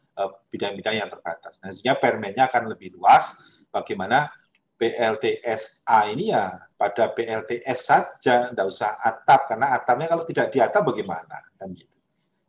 bidang-bidang 0.51 1.01
yang 1.01 1.09
terbatas. 1.09 1.57
Nah, 1.63 1.71
sehingga 1.71 1.95
permennya 1.97 2.45
akan 2.51 2.75
lebih 2.75 2.93
luas 2.93 3.50
bagaimana 3.71 4.29
PLTSA 4.77 5.99
ini 6.11 6.33
ya 6.33 6.57
pada 6.73 7.13
PLTS 7.13 7.79
saja, 7.79 8.49
tidak 8.49 8.67
usah 8.67 8.97
atap 8.97 9.45
karena 9.53 9.77
atapnya 9.77 10.09
kalau 10.09 10.25
tidak 10.25 10.49
di 10.49 10.57
atap 10.57 10.89
bagaimana 10.89 11.37
kan 11.57 11.69
gitu. 11.73 11.97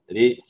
Jadi 0.08 0.40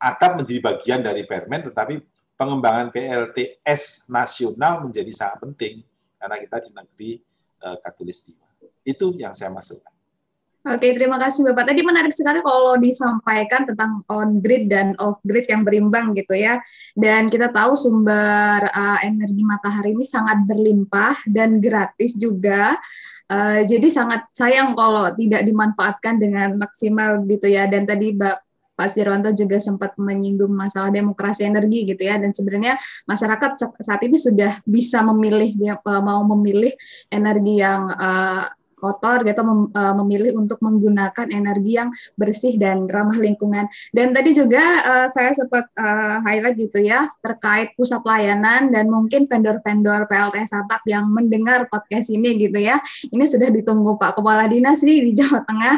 atap 0.00 0.40
menjadi 0.40 0.60
bagian 0.60 1.00
dari 1.04 1.22
permen, 1.24 1.68
tetapi 1.68 2.00
pengembangan 2.36 2.92
PLTS 2.92 4.12
nasional 4.12 4.84
menjadi 4.84 5.08
sangat 5.12 5.38
penting 5.40 5.74
karena 6.20 6.36
kita 6.36 6.56
di 6.64 6.70
negeri 6.72 7.10
uh, 7.64 7.76
katulistiwa. 7.80 8.44
Itu 8.84 9.16
yang 9.16 9.32
saya 9.32 9.50
masukkan. 9.50 9.95
Oke, 10.66 10.98
terima 10.98 11.14
kasih 11.14 11.46
Bapak. 11.46 11.70
Tadi 11.70 11.78
menarik 11.86 12.10
sekali 12.10 12.42
kalau 12.42 12.74
disampaikan 12.74 13.62
tentang 13.70 14.02
on 14.10 14.42
grid 14.42 14.66
dan 14.66 14.98
off 14.98 15.22
grid 15.22 15.46
yang 15.46 15.62
berimbang 15.62 16.10
gitu 16.18 16.34
ya. 16.34 16.58
Dan 16.98 17.30
kita 17.30 17.54
tahu 17.54 17.78
sumber 17.78 18.66
uh, 18.66 18.98
energi 19.06 19.46
matahari 19.46 19.94
ini 19.94 20.02
sangat 20.02 20.42
berlimpah 20.42 21.22
dan 21.30 21.62
gratis 21.62 22.18
juga. 22.18 22.74
Uh, 23.30 23.62
jadi 23.62 23.86
sangat 23.94 24.26
sayang 24.34 24.74
kalau 24.74 25.14
tidak 25.14 25.46
dimanfaatkan 25.46 26.18
dengan 26.18 26.58
maksimal 26.58 27.22
gitu 27.30 27.46
ya. 27.46 27.70
Dan 27.70 27.86
tadi 27.86 28.10
Bapak 28.18 28.42
Pak 28.76 28.92
Sjarwanto 28.92 29.32
juga 29.32 29.56
sempat 29.56 29.96
menyinggung 29.96 30.52
masalah 30.52 30.92
demokrasi 30.92 31.48
energi 31.48 31.88
gitu 31.88 32.04
ya 32.04 32.20
dan 32.20 32.36
sebenarnya 32.36 32.76
masyarakat 33.08 33.56
saat 33.80 34.00
ini 34.04 34.20
sudah 34.20 34.60
bisa 34.68 35.00
memilih 35.00 35.56
uh, 35.80 36.04
mau 36.04 36.20
memilih 36.36 36.76
energi 37.08 37.64
yang 37.64 37.88
uh, 37.88 38.44
kotor 38.76 39.24
gitu 39.24 39.40
eh, 39.72 39.94
memilih 39.96 40.36
untuk 40.36 40.60
menggunakan 40.60 41.26
energi 41.32 41.80
yang 41.80 41.90
bersih 42.14 42.60
dan 42.60 42.84
ramah 42.86 43.16
lingkungan. 43.16 43.66
Dan 43.90 44.12
tadi 44.12 44.36
juga 44.36 44.62
uh, 44.84 45.06
saya 45.10 45.32
sempat 45.32 45.68
uh, 45.78 46.20
highlight 46.24 46.56
gitu 46.60 46.84
ya 46.84 47.08
terkait 47.24 47.72
pusat 47.74 48.00
pelayanan 48.04 48.68
dan 48.70 48.88
mungkin 48.90 49.24
vendor-vendor 49.24 50.04
PLTS 50.10 50.52
atap 50.52 50.82
yang 50.84 51.08
mendengar 51.08 51.64
podcast 51.72 52.12
ini 52.12 52.36
gitu 52.36 52.60
ya. 52.60 52.78
Ini 53.08 53.24
sudah 53.24 53.48
ditunggu 53.48 53.96
Pak 53.96 54.20
Kepala 54.20 54.44
Dinas 54.50 54.84
nih 54.84 55.08
di 55.08 55.12
Jawa 55.16 55.40
Tengah 55.44 55.76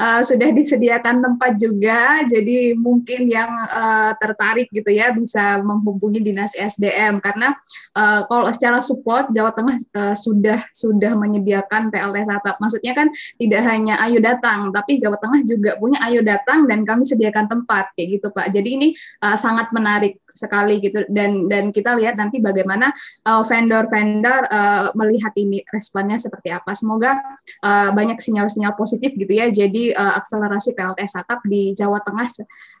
uh, 0.00 0.20
sudah 0.24 0.48
disediakan 0.54 1.20
tempat 1.20 1.52
juga. 1.60 2.24
Jadi 2.24 2.74
mungkin 2.74 3.28
yang 3.28 3.50
uh, 3.50 4.12
tertarik 4.16 4.72
gitu 4.72 4.88
ya 4.90 5.12
bisa 5.12 5.60
menghubungi 5.60 6.24
Dinas 6.24 6.56
SDM 6.56 7.20
karena 7.20 7.52
uh, 7.94 8.24
kalau 8.26 8.48
secara 8.50 8.80
support 8.80 9.28
Jawa 9.34 9.52
Tengah 9.52 9.76
uh, 9.76 10.14
sudah 10.16 10.60
sudah 10.72 11.12
menyediakan 11.18 11.92
PLTS 11.92 12.29
atap. 12.30 12.56
Maksudnya 12.62 12.92
kan 12.94 13.08
tidak 13.36 13.62
hanya 13.66 13.98
ayo 14.06 14.18
datang, 14.22 14.70
tapi 14.70 14.96
Jawa 15.02 15.18
Tengah 15.18 15.40
juga 15.42 15.70
punya 15.76 15.98
ayo 16.06 16.22
datang 16.22 16.70
dan 16.70 16.86
kami 16.86 17.02
sediakan 17.02 17.50
tempat 17.50 17.92
kayak 17.98 18.20
gitu 18.20 18.28
Pak. 18.30 18.54
Jadi 18.54 18.68
ini 18.78 18.88
uh, 19.22 19.34
sangat 19.34 19.74
menarik 19.74 20.22
sekali 20.30 20.78
gitu 20.78 21.04
dan 21.10 21.50
dan 21.50 21.74
kita 21.74 21.98
lihat 21.98 22.14
nanti 22.14 22.38
bagaimana 22.38 22.94
uh, 23.26 23.42
vendor-vendor 23.42 24.46
uh, 24.46 24.94
melihat 24.94 25.34
ini 25.34 25.62
responnya 25.68 26.16
seperti 26.16 26.54
apa. 26.54 26.72
Semoga 26.78 27.18
uh, 27.66 27.90
banyak 27.90 28.18
sinyal-sinyal 28.22 28.78
positif 28.78 29.12
gitu 29.18 29.30
ya. 29.30 29.50
Jadi 29.50 29.90
uh, 29.94 30.14
akselerasi 30.16 30.74
PLTS 30.74 31.18
atap 31.18 31.42
di 31.46 31.74
Jawa 31.74 31.98
Tengah 32.00 32.28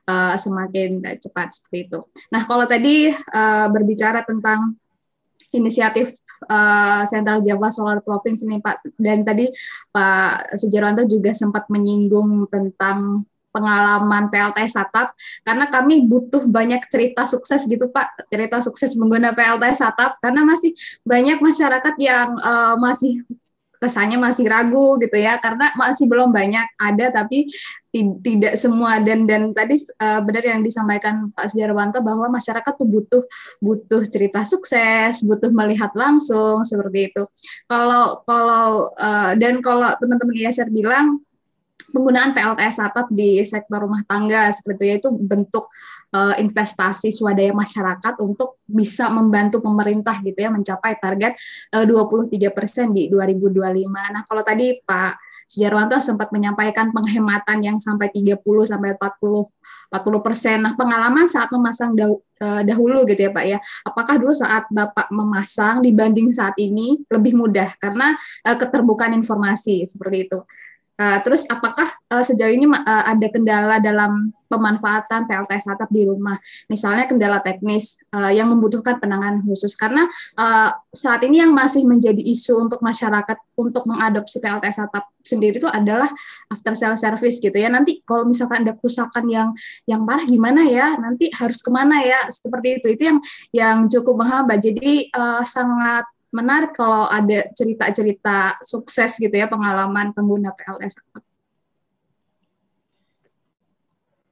uh, 0.06 0.34
semakin 0.38 1.02
cepat 1.18 1.58
seperti 1.58 1.90
itu. 1.90 2.00
Nah, 2.30 2.42
kalau 2.46 2.64
tadi 2.64 3.10
uh, 3.10 3.66
berbicara 3.68 4.22
tentang 4.22 4.78
inisiatif 5.50 6.14
uh, 6.46 7.02
Sentral 7.06 7.42
Java 7.42 7.68
Solar 7.68 7.98
Province 8.00 8.46
ini 8.46 8.62
Pak. 8.62 8.94
Dan 8.96 9.26
tadi 9.26 9.50
Pak 9.90 10.56
Sujarwanto 10.56 11.04
juga 11.04 11.34
sempat 11.34 11.66
menyinggung 11.68 12.46
tentang 12.48 13.26
pengalaman 13.50 14.30
PLT 14.30 14.70
Atap 14.78 15.10
karena 15.42 15.66
kami 15.66 16.06
butuh 16.06 16.46
banyak 16.46 16.86
cerita 16.86 17.26
sukses 17.26 17.66
gitu 17.66 17.90
Pak. 17.90 18.30
Cerita 18.30 18.62
sukses 18.62 18.94
menggunakan 18.94 19.34
PLT 19.34 19.74
Atap 19.82 20.22
karena 20.22 20.46
masih 20.46 20.72
banyak 21.02 21.42
masyarakat 21.42 21.94
yang 21.98 22.30
uh, 22.38 22.78
masih 22.78 23.26
kesannya 23.80 24.20
masih 24.20 24.44
ragu 24.44 25.00
gitu 25.00 25.16
ya 25.16 25.40
karena 25.40 25.72
masih 25.72 26.04
belum 26.04 26.28
banyak 26.28 26.66
ada 26.76 27.08
tapi 27.10 27.48
tidak 28.22 28.54
semua 28.54 29.02
dan 29.02 29.26
dan 29.26 29.50
tadi 29.50 29.74
uh, 29.98 30.22
benar 30.22 30.44
yang 30.46 30.60
disampaikan 30.62 31.34
Pak 31.34 31.50
Sujarwanto 31.50 31.98
bahwa 32.04 32.30
masyarakat 32.30 32.72
tuh 32.78 32.86
butuh 32.86 33.22
butuh 33.58 34.06
cerita 34.06 34.46
sukses, 34.46 35.24
butuh 35.26 35.50
melihat 35.50 35.90
langsung 35.98 36.62
seperti 36.62 37.10
itu. 37.10 37.22
Kalau 37.66 38.22
kalau 38.22 38.94
uh, 38.94 39.32
dan 39.34 39.58
kalau 39.58 39.90
teman-teman 39.98 40.38
ISR 40.38 40.70
bilang 40.70 41.18
penggunaan 41.90 42.30
PLTS 42.30 42.78
atap 42.78 43.10
di 43.10 43.42
sektor 43.42 43.82
rumah 43.82 44.06
tangga 44.06 44.54
seperti 44.54 44.94
itu, 44.94 44.96
itu 45.00 45.08
bentuk 45.10 45.66
uh, 46.14 46.34
investasi 46.38 47.14
swadaya 47.14 47.54
masyarakat 47.54 48.18
untuk 48.22 48.58
bisa 48.66 49.10
membantu 49.10 49.58
pemerintah 49.62 50.14
gitu 50.22 50.38
ya 50.38 50.50
mencapai 50.50 50.98
target 50.98 51.34
uh, 51.74 51.84
23% 51.86 52.94
di 52.94 53.10
2025. 53.10 53.90
Nah, 53.90 54.22
kalau 54.26 54.42
tadi 54.42 54.78
Pak 54.82 55.18
Sujarwanto 55.50 55.98
sempat 55.98 56.30
menyampaikan 56.30 56.94
penghematan 56.94 57.58
yang 57.66 57.76
sampai 57.82 58.10
30 58.14 58.38
sampai 58.62 58.94
40 58.94 59.50
40 59.90 60.26
persen. 60.26 60.62
Nah, 60.62 60.78
pengalaman 60.78 61.26
saat 61.26 61.50
memasang 61.50 61.98
eh, 61.98 62.62
dahulu 62.62 63.02
gitu 63.02 63.26
ya 63.26 63.30
Pak 63.34 63.44
ya. 63.50 63.58
Apakah 63.82 64.14
dulu 64.22 64.30
saat 64.30 64.70
Bapak 64.70 65.10
memasang 65.10 65.82
dibanding 65.82 66.30
saat 66.30 66.54
ini 66.62 67.02
lebih 67.10 67.34
mudah 67.34 67.74
karena 67.82 68.14
keterbukaan 68.46 69.10
informasi 69.18 69.82
seperti 69.90 70.30
itu. 70.30 70.38
Uh, 71.00 71.16
terus 71.24 71.48
apakah 71.48 71.88
uh, 72.12 72.20
sejauh 72.20 72.52
ini 72.52 72.68
uh, 72.68 73.04
ada 73.08 73.26
kendala 73.32 73.80
dalam 73.80 74.36
pemanfaatan 74.50 75.30
PLTS 75.30 75.70
atap 75.70 75.86
di 75.94 76.02
rumah? 76.02 76.34
Misalnya 76.66 77.06
kendala 77.06 77.38
teknis 77.38 77.94
uh, 78.10 78.34
yang 78.34 78.50
membutuhkan 78.50 78.98
penanganan 78.98 79.46
khusus 79.46 79.78
karena 79.78 80.10
uh, 80.34 80.74
saat 80.90 81.22
ini 81.22 81.38
yang 81.38 81.54
masih 81.54 81.86
menjadi 81.86 82.18
isu 82.18 82.66
untuk 82.66 82.82
masyarakat 82.82 83.38
untuk 83.54 83.86
mengadopsi 83.86 84.42
PLTS 84.42 84.82
atap 84.90 85.06
sendiri 85.22 85.62
itu 85.62 85.70
adalah 85.70 86.10
after 86.50 86.74
sale 86.74 86.98
service 86.98 87.38
gitu 87.38 87.54
ya. 87.54 87.70
Nanti 87.70 88.02
kalau 88.02 88.26
misalkan 88.26 88.66
ada 88.66 88.74
kerusakan 88.74 89.30
yang 89.30 89.48
yang 89.86 90.02
parah 90.02 90.26
gimana 90.26 90.66
ya? 90.66 90.98
Nanti 90.98 91.30
harus 91.30 91.62
ke 91.62 91.70
mana 91.70 92.02
ya? 92.02 92.26
Seperti 92.26 92.82
itu. 92.82 92.86
Itu 92.98 93.02
yang 93.06 93.18
yang 93.54 93.76
cukup 93.86 94.26
menghambat. 94.26 94.58
Jadi 94.58 95.14
uh, 95.14 95.46
sangat 95.46 96.10
menarik 96.30 96.72
kalau 96.78 97.10
ada 97.10 97.50
cerita-cerita 97.54 98.58
sukses 98.62 99.18
gitu 99.18 99.34
ya 99.34 99.50
pengalaman 99.50 100.14
pengguna 100.14 100.54
PLS. 100.54 100.94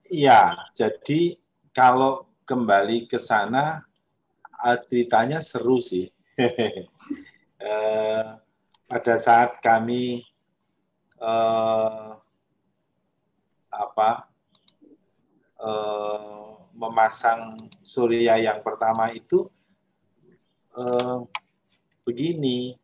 Iya, 0.09 0.57
jadi 0.73 1.37
kalau 1.77 2.25
kembali 2.49 3.05
ke 3.13 3.21
sana 3.21 3.85
eh, 4.65 4.81
ceritanya 4.89 5.45
seru 5.45 5.85
sih. 5.85 6.09
eh, 7.61 8.25
pada 8.89 9.15
saat 9.21 9.61
kami 9.61 10.25
eh, 11.21 12.09
apa 13.69 14.11
eh, 15.61 16.49
memasang 16.73 17.61
surya 17.85 18.41
yang 18.41 18.65
pertama 18.65 19.13
itu 19.13 19.45
eh, 20.73 21.21
begini, 22.09 22.81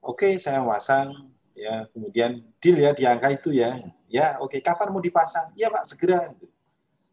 oke 0.00 0.24
okay, 0.24 0.40
saya 0.40 0.64
masang, 0.64 1.28
ya 1.58 1.90
kemudian 1.90 2.38
deal 2.62 2.78
ya 2.78 2.94
di 2.94 3.02
angka 3.02 3.34
itu 3.34 3.50
ya, 3.50 3.82
ya 4.06 4.38
oke 4.38 4.54
okay, 4.54 4.60
kapan 4.62 4.94
mau 4.94 5.02
dipasang? 5.02 5.50
Ya 5.58 5.66
pak 5.68 5.82
segera, 5.82 6.30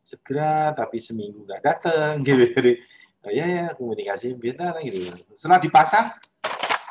segera 0.05 0.69
tapi 0.77 1.01
seminggu 1.01 1.43
nggak 1.49 1.61
datang 1.65 2.21
gitu, 2.27 2.45
jadi 2.53 2.73
ya 3.33 3.45
ya 3.49 3.65
komunikasi 3.73 4.37
bentar 4.37 4.77
gitu. 4.85 5.09
Setelah 5.33 5.57
dipasang, 5.57 6.13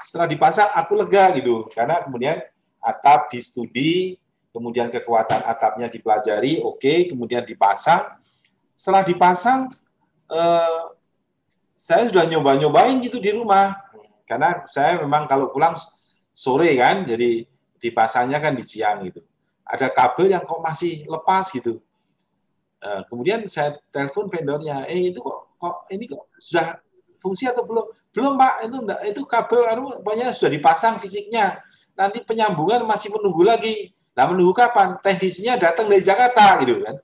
setelah 0.03 0.27
dipasang 0.27 0.69
aku 0.75 0.93
lega 0.99 1.31
gitu, 1.39 1.71
karena 1.71 2.03
kemudian 2.03 2.43
atap 2.83 3.31
di 3.31 3.39
studi, 3.39 3.95
kemudian 4.51 4.91
kekuatan 4.91 5.47
atapnya 5.47 5.87
dipelajari, 5.87 6.59
oke, 6.61 6.83
okay, 6.83 7.07
kemudian 7.07 7.47
dipasang. 7.47 8.19
Setelah 8.75 9.07
dipasang, 9.07 9.71
eh, 10.31 10.83
saya 11.75 12.07
sudah 12.07 12.27
nyoba-nyobain 12.27 12.99
gitu 13.03 13.19
di 13.19 13.35
rumah. 13.35 13.75
Karena 14.25 14.63
saya 14.65 15.03
memang 15.03 15.27
kalau 15.29 15.51
pulang 15.51 15.75
sore 16.35 16.75
kan, 16.75 17.07
jadi 17.07 17.47
dipasangnya 17.79 18.43
kan 18.43 18.59
di 18.59 18.67
siang 18.67 19.07
gitu. 19.07 19.23
Ada 19.63 19.89
kabel 19.95 20.35
yang 20.35 20.43
kok 20.43 20.61
masih 20.61 21.07
lepas 21.07 21.49
gitu. 21.55 21.79
Eh, 22.85 23.01
kemudian 23.09 23.47
saya 23.49 23.81
telepon 23.89 24.29
vendornya, 24.29 24.85
eh 24.91 25.15
itu 25.15 25.23
kok, 25.23 25.57
kok 25.57 25.89
ini 25.89 26.05
kok 26.11 26.29
sudah 26.37 26.77
fungsi 27.23 27.49
atau 27.49 27.65
belum? 27.65 27.87
Belum 28.15 28.39
Pak, 28.39 28.55
itu 28.69 28.77
enggak, 28.79 29.01
itu 29.11 29.23
kabel 29.27 29.61
anu 29.67 29.83
pokoknya 30.05 30.31
sudah 30.37 30.53
dipasang 30.53 31.01
fisiknya. 31.01 31.65
Nanti 31.97 32.23
penyambungan 32.23 32.85
masih 32.85 33.11
menunggu 33.11 33.43
lagi. 33.43 33.95
Nah, 34.15 34.31
menunggu 34.31 34.55
kapan? 34.55 34.99
Teknisnya 35.03 35.59
datang 35.59 35.91
dari 35.91 36.03
Jakarta 36.03 36.63
gitu 36.63 36.83
kan. 36.83 36.95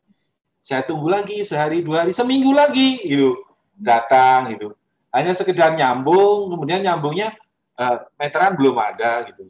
Saya 0.62 0.86
tunggu 0.86 1.10
lagi 1.10 1.42
sehari 1.42 1.82
dua 1.82 2.04
hari, 2.04 2.12
seminggu 2.14 2.54
lagi 2.54 3.02
gitu. 3.02 3.34
Datang 3.74 4.54
gitu. 4.54 4.76
Hanya 5.10 5.34
sekedar 5.34 5.74
nyambung, 5.74 6.54
kemudian 6.54 6.84
nyambungnya 6.84 7.34
uh, 7.80 7.96
meteran 8.20 8.52
belum 8.54 8.76
ada 8.76 9.24
gitu. 9.24 9.48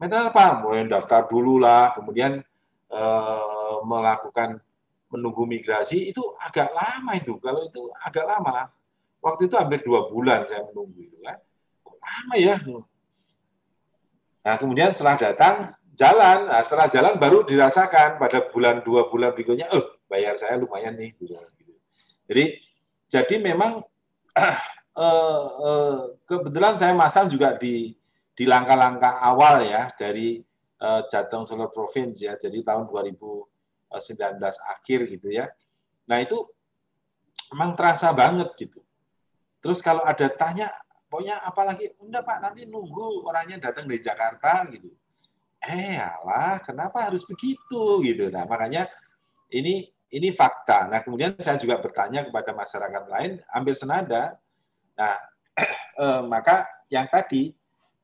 Meteran 0.00 0.32
apa? 0.32 0.64
Mulai 0.64 0.88
daftar 0.88 1.28
dulu 1.28 1.60
lah, 1.60 1.92
kemudian 1.92 2.40
uh, 2.88 3.76
melakukan 3.84 4.56
menunggu 5.12 5.44
migrasi 5.44 6.08
itu 6.08 6.24
agak 6.40 6.72
lama 6.72 7.12
itu. 7.16 7.36
Kalau 7.40 7.60
itu 7.68 7.92
agak 8.00 8.24
lama. 8.24 8.72
Waktu 9.18 9.50
itu 9.50 9.54
hampir 9.58 9.82
dua 9.84 10.08
bulan 10.08 10.46
saya 10.48 10.64
menunggu 10.70 11.00
itu 11.04 11.18
kan. 11.20 11.36
Lama 11.84 12.34
ya? 12.38 12.56
Nah, 14.46 14.54
kemudian 14.56 14.94
setelah 14.94 15.18
datang, 15.18 15.76
jalan. 15.92 16.48
Nah, 16.48 16.62
setelah 16.62 16.88
jalan 16.88 17.14
baru 17.20 17.44
dirasakan 17.44 18.16
pada 18.16 18.48
bulan 18.48 18.80
dua 18.86 19.10
bulan 19.10 19.34
berikutnya, 19.34 19.68
oh 19.74 19.98
bayar 20.06 20.38
saya 20.38 20.56
lumayan 20.56 20.94
nih. 20.96 21.12
Gitu. 21.18 21.34
Jadi 22.30 22.44
jadi 23.08 23.34
memang 23.40 23.82
uh, 24.98 25.42
uh, 25.62 25.96
kebetulan 26.26 26.74
saya 26.74 26.92
masang 26.98 27.30
juga 27.30 27.54
di 27.54 27.94
di 28.34 28.44
langkah-langkah 28.46 29.22
awal 29.22 29.62
ya 29.62 29.90
dari 29.94 30.42
uh, 30.82 31.06
Jateng 31.06 31.46
Solar 31.46 31.70
Province 31.70 32.26
ya. 32.26 32.34
Jadi 32.34 32.66
tahun 32.66 32.90
2019 32.90 33.46
akhir 34.74 34.98
gitu 35.06 35.28
ya. 35.30 35.46
Nah 36.10 36.18
itu 36.18 36.42
memang 37.54 37.78
terasa 37.78 38.10
banget 38.10 38.50
gitu. 38.58 38.82
Terus 39.58 39.82
kalau 39.82 40.02
ada 40.06 40.26
tanya, 40.30 40.70
pokoknya 41.10 41.42
apalagi, 41.42 41.94
enggak 41.98 42.22
Pak, 42.22 42.38
nanti 42.38 42.62
nunggu 42.70 43.26
orangnya 43.26 43.70
datang 43.70 43.90
dari 43.90 43.98
Jakarta 43.98 44.66
gitu 44.70 44.90
eh 45.62 45.98
alah 45.98 46.62
kenapa 46.62 47.10
harus 47.10 47.26
begitu 47.26 48.02
gitu 48.06 48.30
nah 48.30 48.46
makanya 48.46 48.86
ini 49.50 49.90
ini 50.14 50.28
fakta 50.30 50.86
nah 50.86 51.02
kemudian 51.02 51.34
saya 51.42 51.58
juga 51.58 51.82
bertanya 51.82 52.22
kepada 52.22 52.54
masyarakat 52.54 53.04
lain 53.10 53.32
ambil 53.50 53.74
senada 53.74 54.22
nah 54.98 55.14
eh, 56.02 56.22
maka 56.26 56.66
yang 56.90 57.06
tadi 57.06 57.54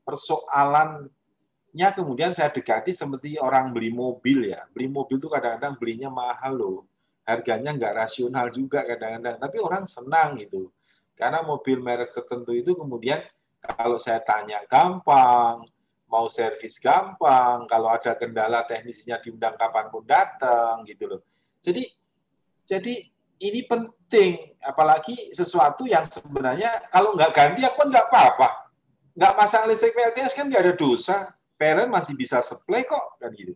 persoalannya 0.05 1.89
kemudian 1.91 2.31
saya 2.31 2.53
dekati 2.53 2.95
seperti 2.95 3.35
orang 3.41 3.73
beli 3.75 3.91
mobil 3.91 4.53
ya. 4.53 4.63
Beli 4.71 4.87
mobil 4.87 5.19
itu 5.19 5.27
kadang-kadang 5.27 5.75
belinya 5.75 6.09
mahal 6.13 6.53
loh. 6.55 6.79
Harganya 7.25 7.73
nggak 7.73 7.93
rasional 8.05 8.53
juga 8.53 8.85
kadang-kadang. 8.85 9.41
Tapi 9.41 9.57
orang 9.59 9.83
senang 9.83 10.37
gitu. 10.39 10.69
Karena 11.17 11.41
mobil 11.41 11.81
merek 11.81 12.13
tertentu 12.13 12.53
itu 12.53 12.77
kemudian 12.77 13.23
kalau 13.65 13.97
saya 13.97 14.21
tanya 14.21 14.61
gampang 14.69 15.65
mau 16.05 16.29
servis 16.29 16.77
gampang, 16.77 17.65
kalau 17.65 17.89
ada 17.89 18.13
kendala 18.13 18.61
teknisnya 18.63 19.17
diundang 19.19 19.57
kapan 19.57 19.89
pun 19.89 20.05
datang 20.05 20.85
gitu 20.85 21.09
loh. 21.09 21.21
Jadi 21.65 21.89
jadi 22.65 23.09
ini 23.39 23.67
penting, 23.67 24.55
apalagi 24.63 25.35
sesuatu 25.35 25.83
yang 25.83 26.07
sebenarnya 26.07 26.87
kalau 26.87 27.15
nggak 27.15 27.31
ganti 27.35 27.61
aku 27.67 27.83
kan 27.83 27.87
nggak 27.91 28.07
apa-apa. 28.07 28.49
Nggak 29.15 29.33
masang 29.35 29.63
listrik 29.67 29.95
PLTS 29.95 30.35
kan 30.35 30.47
nggak 30.47 30.63
ada 30.63 30.75
dosa. 30.75 31.17
Parent 31.55 31.87
masih 31.87 32.19
bisa 32.19 32.43
supply 32.43 32.83
kok 32.83 33.15
kan 33.19 33.31
gitu. 33.31 33.55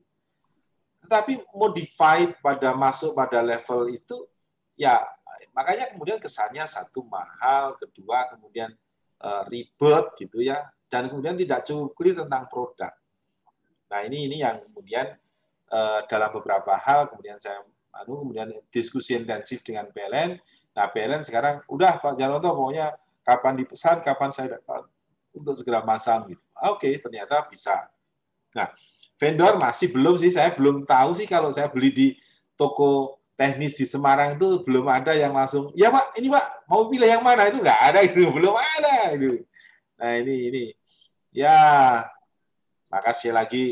Tetapi 1.03 1.43
modified 1.51 2.39
pada 2.39 2.71
masuk 2.71 3.11
pada 3.11 3.43
level 3.43 3.91
itu 3.91 4.23
ya 4.79 5.03
makanya 5.51 5.91
kemudian 5.91 6.15
kesannya 6.15 6.63
satu 6.63 7.03
mahal, 7.03 7.75
kedua 7.75 8.31
kemudian 8.31 8.71
uh, 9.19 9.43
ribet 9.51 10.05
gitu 10.15 10.39
ya 10.39 10.63
dan 10.87 11.11
kemudian 11.11 11.35
tidak 11.35 11.67
cukup 11.67 12.23
tentang 12.23 12.47
produk. 12.47 12.91
Nah 13.91 13.99
ini 14.05 14.31
ini 14.31 14.39
yang 14.39 14.63
kemudian 14.69 15.11
uh, 15.71 16.05
dalam 16.07 16.29
beberapa 16.31 16.77
hal 16.77 17.09
kemudian 17.11 17.35
saya 17.41 17.59
anu 17.93 18.25
kemudian 18.25 18.49
diskusi 18.69 19.17
intensif 19.17 19.61
dengan 19.65 19.89
PLN. 19.89 20.37
Nah 20.75 20.85
PLN 20.89 21.25
sekarang 21.25 21.65
udah 21.67 21.97
Pak 21.99 22.15
Janoto 22.15 22.53
pokoknya 22.53 22.95
kapan 23.25 23.53
dipesan 23.59 24.01
kapan 24.01 24.29
saya 24.33 24.57
dapat 24.57 24.85
untuk 25.33 25.57
segera 25.57 25.81
masang 25.83 26.29
gitu. 26.29 26.41
Ah, 26.55 26.73
oke 26.73 26.85
okay, 26.85 26.97
ternyata 27.01 27.45
bisa. 27.49 27.89
Nah 28.53 28.71
vendor 29.19 29.59
masih 29.59 29.91
belum 29.91 30.15
sih 30.15 30.31
saya 30.31 30.53
belum 30.55 30.87
tahu 30.87 31.17
sih 31.17 31.27
kalau 31.27 31.51
saya 31.51 31.67
beli 31.67 31.89
di 31.91 32.07
toko 32.55 33.19
teknis 33.35 33.79
di 33.79 33.87
Semarang 33.87 34.35
itu 34.35 34.63
belum 34.63 34.87
ada 34.87 35.15
yang 35.15 35.31
langsung 35.31 35.71
ya 35.75 35.87
Pak 35.91 36.19
ini 36.19 36.27
Pak 36.27 36.67
mau 36.67 36.87
pilih 36.91 37.07
yang 37.07 37.23
mana 37.23 37.47
itu 37.47 37.59
nggak 37.59 37.81
ada 37.91 37.99
itu 38.03 38.27
belum 38.35 38.55
ada 38.55 39.15
itu. 39.15 39.43
Nah 39.99 40.11
ini 40.15 40.35
ini 40.51 40.63
ya 41.35 41.55
maka 42.89 43.13
sekali 43.13 43.33
lagi 43.35 43.65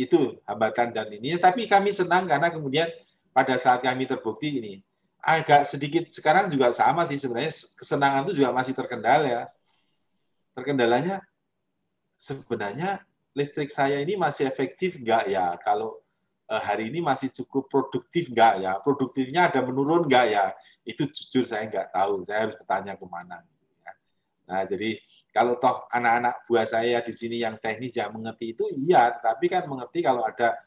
itu 0.00 0.40
hambatan 0.48 0.96
dan 0.96 1.08
ini. 1.12 1.36
Tapi 1.36 1.68
kami 1.68 1.92
senang 1.92 2.24
karena 2.24 2.48
kemudian 2.48 2.88
pada 3.30 3.54
saat 3.56 3.80
kami 3.80 4.06
terbukti 4.06 4.58
ini 4.58 4.74
agak 5.20 5.68
sedikit 5.68 6.08
sekarang 6.08 6.48
juga 6.48 6.72
sama 6.72 7.04
sih 7.04 7.20
sebenarnya 7.20 7.52
kesenangan 7.52 8.24
itu 8.28 8.40
juga 8.40 8.50
masih 8.56 8.72
terkendala 8.72 9.26
ya. 9.28 9.42
Terkendalanya 10.56 11.20
sebenarnya 12.16 13.04
listrik 13.36 13.68
saya 13.70 14.00
ini 14.00 14.16
masih 14.16 14.48
efektif 14.48 14.96
enggak 14.96 15.28
ya? 15.28 15.54
Kalau 15.60 16.00
eh, 16.48 16.60
hari 16.60 16.88
ini 16.88 17.04
masih 17.04 17.28
cukup 17.30 17.68
produktif 17.68 18.32
enggak 18.32 18.64
ya? 18.64 18.72
Produktifnya 18.80 19.52
ada 19.52 19.60
menurun 19.60 20.08
enggak 20.08 20.26
ya? 20.32 20.44
Itu 20.88 21.06
jujur 21.06 21.44
saya 21.44 21.68
enggak 21.68 21.92
tahu. 21.92 22.24
Saya 22.24 22.48
harus 22.48 22.56
bertanya 22.56 22.96
ke 22.96 23.06
mana. 23.06 23.44
Nah, 24.50 24.66
jadi 24.66 24.98
kalau 25.30 25.54
toh 25.62 25.86
anak-anak 25.94 26.42
buah 26.50 26.66
saya 26.66 26.98
di 27.06 27.14
sini 27.14 27.38
yang 27.38 27.54
teknis 27.62 27.94
yang 27.94 28.10
mengerti 28.10 28.50
itu 28.50 28.66
iya, 28.74 29.14
tapi 29.14 29.46
kan 29.46 29.62
mengerti 29.70 30.02
kalau 30.02 30.26
ada 30.26 30.58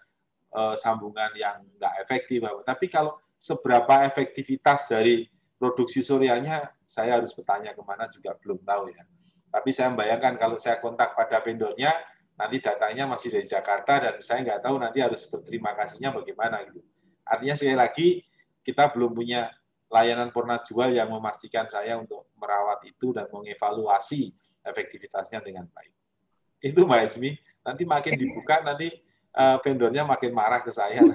uh, 0.54 0.76
sambungan 0.78 1.34
yang 1.36 1.66
nggak 1.78 1.94
efektif. 2.06 2.46
Tapi 2.64 2.86
kalau 2.88 3.18
seberapa 3.42 4.06
efektivitas 4.08 4.88
dari 4.88 5.28
produksi 5.60 6.00
suryanya, 6.00 6.72
saya 6.86 7.20
harus 7.20 7.34
bertanya 7.36 7.76
ke 7.76 7.82
mana 7.84 8.08
juga 8.08 8.38
belum 8.40 8.62
tahu 8.64 8.94
ya. 8.94 9.04
Tapi 9.54 9.70
saya 9.70 9.94
membayangkan 9.94 10.34
kalau 10.40 10.58
saya 10.58 10.82
kontak 10.82 11.14
pada 11.14 11.38
vendornya, 11.44 11.94
nanti 12.34 12.58
datanya 12.58 13.06
masih 13.06 13.30
dari 13.30 13.46
Jakarta 13.46 14.02
dan 14.02 14.16
saya 14.26 14.42
nggak 14.42 14.62
tahu 14.66 14.76
nanti 14.82 15.00
harus 15.04 15.22
berterima 15.30 15.78
kasihnya 15.78 16.10
bagaimana 16.10 16.66
gitu. 16.66 16.82
Artinya 17.22 17.56
sekali 17.56 17.78
lagi 17.78 18.08
kita 18.66 18.90
belum 18.90 19.14
punya 19.14 19.54
layanan 19.94 20.34
purna 20.34 20.58
jual 20.58 20.90
yang 20.90 21.12
memastikan 21.14 21.70
saya 21.70 22.02
untuk 22.02 22.26
merawat 22.34 22.82
itu 22.90 23.14
dan 23.14 23.30
mengevaluasi 23.30 24.34
efektivitasnya 24.66 25.44
dengan 25.46 25.70
baik. 25.70 25.94
Itu 26.64 26.88
Mbak 26.90 27.02
Esmi. 27.06 27.32
Nanti 27.64 27.84
makin 27.88 28.20
dibuka, 28.20 28.60
nanti 28.60 28.92
uh, 29.38 29.58
vendornya 29.62 30.06
makin 30.06 30.32
marah 30.34 30.62
ke 30.62 30.72
saya. 30.74 31.02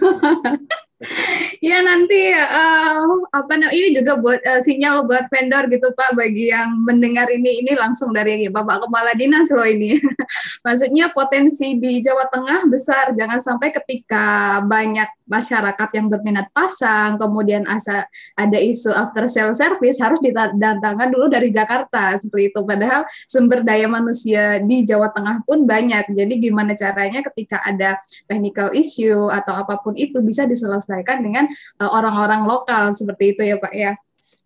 ya 1.62 1.78
nanti 1.78 2.34
uh, 2.34 3.06
apa 3.30 3.54
ini 3.70 3.94
juga 3.94 4.18
buat 4.18 4.42
uh, 4.42 4.58
sinyal 4.58 5.06
buat 5.06 5.30
vendor 5.30 5.70
gitu 5.70 5.94
Pak 5.94 6.18
bagi 6.18 6.50
yang 6.50 6.74
mendengar 6.82 7.30
ini 7.30 7.62
ini 7.62 7.78
langsung 7.78 8.10
dari 8.10 8.50
Bapak 8.50 8.86
Kepala 8.86 9.14
Dinas 9.14 9.50
loh 9.54 9.66
ini. 9.66 9.94
Maksudnya 10.66 11.14
potensi 11.14 11.78
di 11.78 12.02
Jawa 12.02 12.26
Tengah 12.30 12.66
besar 12.66 13.14
jangan 13.14 13.38
sampai 13.38 13.70
ketika 13.70 14.58
banyak 14.66 15.17
masyarakat 15.28 15.88
yang 15.94 16.08
berminat 16.08 16.48
pasang 16.50 17.20
kemudian 17.20 17.68
asa 17.68 18.08
ada 18.34 18.58
isu 18.58 18.90
after 18.90 19.28
sale 19.28 19.52
service 19.52 20.00
harus 20.00 20.18
didatangkan 20.24 21.08
dulu 21.12 21.28
dari 21.28 21.52
Jakarta 21.52 22.16
seperti 22.18 22.50
itu 22.50 22.60
padahal 22.64 23.04
sumber 23.28 23.60
daya 23.60 23.84
manusia 23.86 24.58
di 24.64 24.82
Jawa 24.88 25.12
Tengah 25.12 25.44
pun 25.44 25.68
banyak. 25.68 26.16
Jadi 26.16 26.34
gimana 26.40 26.72
caranya 26.72 27.20
ketika 27.32 27.60
ada 27.60 28.00
technical 28.24 28.72
issue 28.72 29.28
atau 29.28 29.54
apa 29.60 29.80
pun 29.84 29.92
itu 29.94 30.24
bisa 30.24 30.48
diselesaikan 30.48 31.20
dengan 31.20 31.44
eh, 31.50 31.90
orang-orang 31.90 32.44
uh, 32.44 32.48
lokal 32.48 32.96
seperti 32.96 33.36
itu 33.36 33.42
ya 33.44 33.56
Pak 33.60 33.74
ya. 33.76 33.92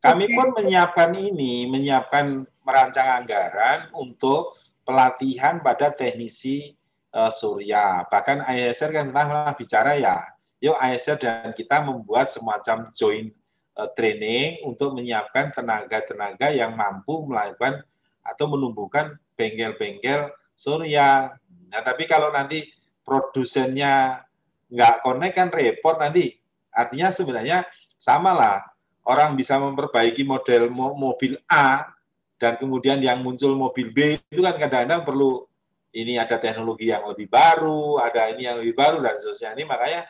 Kami 0.02 0.26
okay. 0.26 0.34
pun 0.34 0.48
menyiapkan 0.58 1.10
ini, 1.14 1.70
menyiapkan 1.70 2.42
merancang 2.66 3.22
anggaran 3.22 3.86
untuk 3.94 4.58
pelatihan 4.82 5.62
pada 5.62 5.94
teknisi 5.94 6.74
uh, 7.14 7.30
surya. 7.30 8.02
Bahkan 8.10 8.42
ISR 8.50 8.90
kan 8.90 9.14
pernah 9.14 9.54
bicara 9.54 9.94
ya, 9.94 10.18
yuk 10.62 10.78
ISR 10.78 11.18
dan 11.18 11.50
kita 11.50 11.82
membuat 11.82 12.30
semacam 12.30 12.86
joint 12.94 13.34
uh, 13.74 13.90
training 13.98 14.62
untuk 14.62 14.94
menyiapkan 14.94 15.50
tenaga-tenaga 15.50 16.54
yang 16.54 16.78
mampu 16.78 17.26
melakukan 17.26 17.82
atau 18.22 18.46
menumbuhkan 18.46 19.18
bengkel-bengkel 19.34 20.30
surya. 20.54 21.34
Nah, 21.66 21.82
tapi 21.82 22.06
kalau 22.06 22.30
nanti 22.30 22.70
produsennya 23.02 24.22
nggak 24.70 25.02
connect 25.02 25.34
kan 25.34 25.48
repot 25.50 25.98
nanti. 25.98 26.38
Artinya 26.70 27.10
sebenarnya 27.10 27.66
sama 27.98 28.30
lah. 28.30 28.58
Orang 29.02 29.34
bisa 29.34 29.58
memperbaiki 29.58 30.22
model 30.22 30.70
mobil 30.70 31.34
A 31.50 31.90
dan 32.38 32.54
kemudian 32.54 33.02
yang 33.02 33.18
muncul 33.18 33.58
mobil 33.58 33.90
B 33.90 34.22
itu 34.30 34.38
kan 34.46 34.54
kadang-kadang 34.54 35.02
perlu 35.02 35.42
ini 35.90 36.16
ada 36.16 36.38
teknologi 36.38 36.88
yang 36.88 37.04
lebih 37.10 37.26
baru, 37.26 37.98
ada 37.98 38.30
ini 38.30 38.46
yang 38.46 38.62
lebih 38.62 38.78
baru 38.78 39.02
dan 39.02 39.18
seterusnya. 39.18 39.58
Ini 39.58 39.64
makanya 39.66 40.06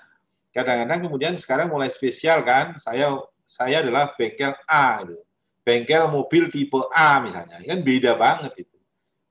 kadang-kadang 0.53 1.09
kemudian 1.09 1.35
sekarang 1.41 1.73
mulai 1.73 1.89
spesial 1.89 2.45
kan. 2.45 2.77
Saya 2.77 3.17
saya 3.43 3.83
adalah 3.83 4.13
bengkel 4.15 4.55
A 4.69 5.03
gitu. 5.03 5.19
Bengkel 5.65 6.05
mobil 6.13 6.53
tipe 6.53 6.79
A 6.93 7.19
misalnya. 7.25 7.59
Kan 7.59 7.81
beda 7.81 8.15
banget 8.15 8.69
itu. 8.69 8.77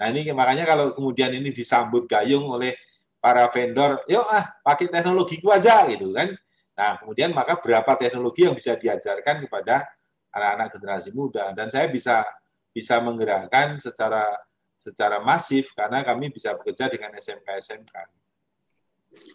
Nah, 0.01 0.09
ini 0.09 0.33
makanya 0.33 0.65
kalau 0.65 0.97
kemudian 0.97 1.29
ini 1.29 1.53
disambut 1.53 2.09
gayung 2.09 2.49
oleh 2.49 2.73
para 3.21 3.45
vendor, 3.53 4.01
yuk 4.09 4.25
ah 4.25 4.49
pakai 4.65 4.89
teknologi 4.89 5.37
gua 5.37 5.61
aja 5.61 5.85
gitu 5.85 6.09
kan. 6.09 6.33
Nah, 6.73 6.97
kemudian 6.97 7.29
maka 7.29 7.61
berapa 7.61 7.93
teknologi 7.93 8.49
yang 8.49 8.57
bisa 8.57 8.73
diajarkan 8.73 9.45
kepada 9.45 9.85
anak-anak 10.33 10.67
generasi 10.73 11.09
muda 11.13 11.53
dan 11.53 11.69
saya 11.69 11.85
bisa 11.85 12.25
bisa 12.73 12.97
menggerakkan 13.03 13.77
secara 13.77 14.25
secara 14.73 15.21
masif 15.21 15.69
karena 15.77 16.01
kami 16.01 16.33
bisa 16.33 16.57
bekerja 16.57 16.89
dengan 16.89 17.13
SMK 17.13 17.45
SMK. 17.61 17.93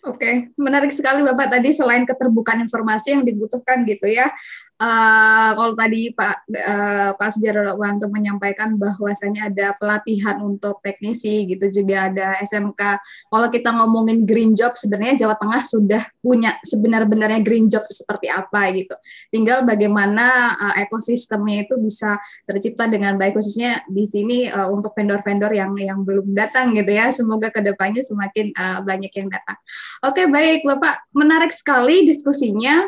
Oke, 0.06 0.48
menarik 0.56 0.88
sekali 0.88 1.20
Bapak 1.20 1.52
tadi 1.52 1.68
selain 1.74 2.08
keterbukaan 2.08 2.64
informasi 2.64 3.12
yang 3.12 3.22
dibutuhkan 3.28 3.84
gitu 3.84 4.08
ya. 4.08 4.32
Uh, 4.76 5.56
kalau 5.56 5.72
tadi 5.72 6.12
Pak 6.12 6.36
uh, 6.52 7.10
Pak 7.16 7.32
Sujarwanto 7.32 8.12
menyampaikan 8.12 8.76
bahwasanya 8.76 9.48
ada 9.48 9.72
pelatihan 9.72 10.36
untuk 10.44 10.84
teknisi 10.84 11.48
gitu 11.48 11.80
juga 11.80 12.12
ada 12.12 12.36
SMK. 12.44 13.00
Kalau 13.32 13.48
kita 13.48 13.72
ngomongin 13.72 14.28
green 14.28 14.52
job 14.52 14.76
sebenarnya 14.76 15.24
Jawa 15.24 15.40
Tengah 15.40 15.64
sudah 15.64 16.02
punya 16.20 16.60
sebenar-benarnya 16.60 17.40
green 17.40 17.72
job 17.72 17.88
seperti 17.88 18.28
apa 18.28 18.68
gitu. 18.76 18.92
Tinggal 19.32 19.64
bagaimana 19.64 20.56
uh, 20.60 20.74
ekosistemnya 20.84 21.64
itu 21.64 21.80
bisa 21.80 22.20
tercipta 22.44 22.84
dengan 22.84 23.16
baik 23.16 23.40
khususnya 23.40 23.80
di 23.88 24.04
sini 24.04 24.44
uh, 24.52 24.68
untuk 24.68 24.92
vendor-vendor 24.92 25.56
yang 25.56 25.72
yang 25.80 26.04
belum 26.04 26.36
datang 26.36 26.76
gitu 26.76 26.92
ya. 26.92 27.08
Semoga 27.16 27.48
ke 27.48 27.64
depannya 27.64 28.04
semakin 28.04 28.52
uh, 28.52 28.84
banyak 28.84 29.12
yang 29.16 29.32
datang. 29.32 29.56
Oke 30.04 30.28
baik 30.28 30.66
Bapak. 30.66 31.08
Menarik 31.14 31.52
sekali 31.54 32.04
diskusinya. 32.06 32.86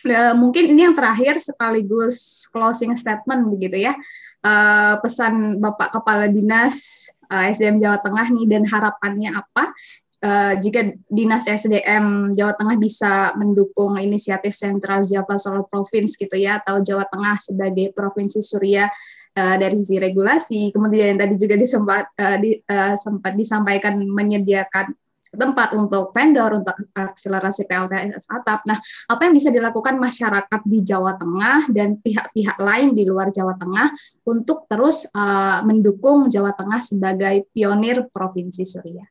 Uh, 0.00 0.32
mungkin 0.32 0.64
ini 0.72 0.88
yang 0.88 0.96
terakhir 0.96 1.36
sekaligus 1.36 2.48
closing 2.48 2.96
statement 2.96 3.44
begitu 3.52 3.84
ya. 3.84 3.92
Uh, 4.40 4.96
pesan 5.04 5.60
Bapak 5.60 5.92
Kepala 5.92 6.32
Dinas 6.32 7.04
uh, 7.28 7.44
eh, 7.44 7.52
SDM 7.52 7.76
Jawa 7.76 8.00
Tengah 8.00 8.26
nih 8.32 8.46
dan 8.48 8.64
harapannya 8.64 9.30
apa? 9.36 9.76
Uh, 10.20 10.52
jika 10.60 10.84
Dinas 11.08 11.48
SDM 11.48 12.36
Jawa 12.36 12.52
Tengah 12.52 12.76
bisa 12.76 13.32
mendukung 13.40 13.96
inisiatif 13.96 14.52
Sentral 14.52 15.08
Java 15.08 15.40
Solar 15.40 15.64
Province 15.64 16.16
gitu 16.16 16.36
ya 16.36 16.60
atau 16.60 16.80
Jawa 16.80 17.08
Tengah 17.08 17.40
sebagai 17.40 17.92
provinsi 17.96 18.40
Surya 18.40 18.88
uh, 19.36 19.56
dari 19.56 19.76
sisi 19.80 19.96
regulasi. 19.96 20.72
Kemudian 20.72 21.16
tadi 21.16 21.36
juga 21.40 21.56
disempat 21.56 22.04
uh, 22.16 22.36
di, 22.36 22.56
uh, 22.56 22.94
sempat 22.96 23.32
disampaikan 23.36 23.96
menyediakan 24.00 24.92
tempat 25.30 25.78
untuk 25.78 26.10
vendor, 26.10 26.58
untuk 26.58 26.74
akselerasi 26.90 27.64
PLTS 27.70 28.26
atap. 28.26 28.66
Nah, 28.66 28.78
apa 29.06 29.20
yang 29.26 29.34
bisa 29.34 29.54
dilakukan 29.54 29.94
masyarakat 29.96 30.60
di 30.66 30.78
Jawa 30.82 31.14
Tengah 31.14 31.70
dan 31.70 32.02
pihak-pihak 32.02 32.58
lain 32.58 32.98
di 32.98 33.06
luar 33.06 33.30
Jawa 33.30 33.54
Tengah 33.54 33.94
untuk 34.26 34.66
terus 34.66 35.06
uh, 35.14 35.62
mendukung 35.62 36.26
Jawa 36.26 36.50
Tengah 36.58 36.82
sebagai 36.82 37.46
pionir 37.54 38.10
Provinsi 38.10 38.66
Surya? 38.66 39.06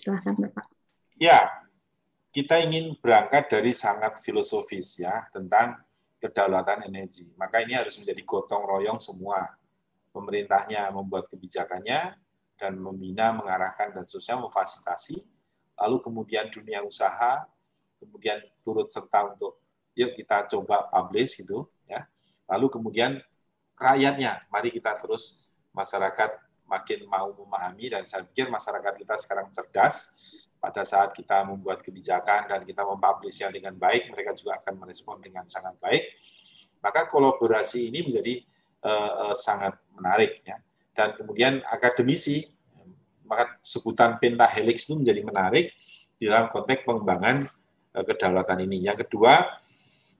Silahkan, 0.00 0.32
Bapak. 0.32 0.66
Ya, 1.20 1.52
kita 2.32 2.58
ingin 2.64 2.96
berangkat 2.98 3.52
dari 3.52 3.76
sangat 3.76 4.18
filosofis 4.24 4.96
ya 4.98 5.28
tentang 5.28 5.76
kedaulatan 6.18 6.88
energi. 6.88 7.28
Maka 7.36 7.60
ini 7.60 7.76
harus 7.76 8.00
menjadi 8.00 8.24
gotong 8.24 8.64
royong 8.64 8.98
semua. 8.98 9.44
Pemerintahnya 10.08 10.94
membuat 10.94 11.26
kebijakannya, 11.26 12.16
dan 12.54 12.78
membina, 12.78 13.34
mengarahkan, 13.34 13.92
dan 13.92 14.06
sosial 14.06 14.40
memfasilitasi 14.40 15.33
lalu 15.78 15.96
kemudian 16.02 16.50
dunia 16.50 16.80
usaha, 16.82 17.44
kemudian 17.98 18.42
turut 18.62 18.90
serta 18.90 19.32
untuk 19.32 19.58
yuk 19.94 20.14
kita 20.18 20.46
coba 20.50 20.90
publish 20.90 21.40
gitu 21.40 21.66
ya. 21.86 22.06
Lalu 22.50 22.66
kemudian 22.70 23.22
rakyatnya, 23.78 24.46
mari 24.50 24.70
kita 24.70 24.94
terus 24.98 25.46
masyarakat 25.74 26.38
makin 26.64 27.04
mau 27.06 27.30
memahami 27.34 27.92
dan 27.92 28.02
saya 28.08 28.24
pikir 28.24 28.48
masyarakat 28.48 28.94
kita 28.96 29.14
sekarang 29.20 29.48
cerdas 29.52 30.18
pada 30.64 30.80
saat 30.80 31.12
kita 31.12 31.44
membuat 31.44 31.84
kebijakan 31.84 32.48
dan 32.48 32.60
kita 32.64 32.80
mempublishnya 32.80 33.52
dengan 33.52 33.76
baik, 33.76 34.08
mereka 34.08 34.32
juga 34.32 34.56
akan 34.64 34.80
merespon 34.80 35.20
dengan 35.20 35.44
sangat 35.44 35.76
baik. 35.76 36.08
Maka 36.80 37.04
kolaborasi 37.04 37.92
ini 37.92 38.00
menjadi 38.00 38.40
uh, 38.80 39.12
uh, 39.28 39.34
sangat 39.36 39.76
menarik 39.92 40.40
ya. 40.40 40.56
Dan 40.94 41.12
kemudian 41.20 41.60
akademisi 41.68 42.53
maka 43.24 43.56
sebutan 43.64 44.16
pentahelix 44.20 44.84
itu 44.88 44.94
menjadi 45.00 45.20
menarik 45.24 45.66
di 46.20 46.28
dalam 46.30 46.48
konteks 46.52 46.84
pengembangan 46.84 47.48
eh, 47.96 48.04
kedaulatan 48.04 48.58
ini. 48.68 48.84
Yang 48.86 49.08
kedua, 49.08 49.44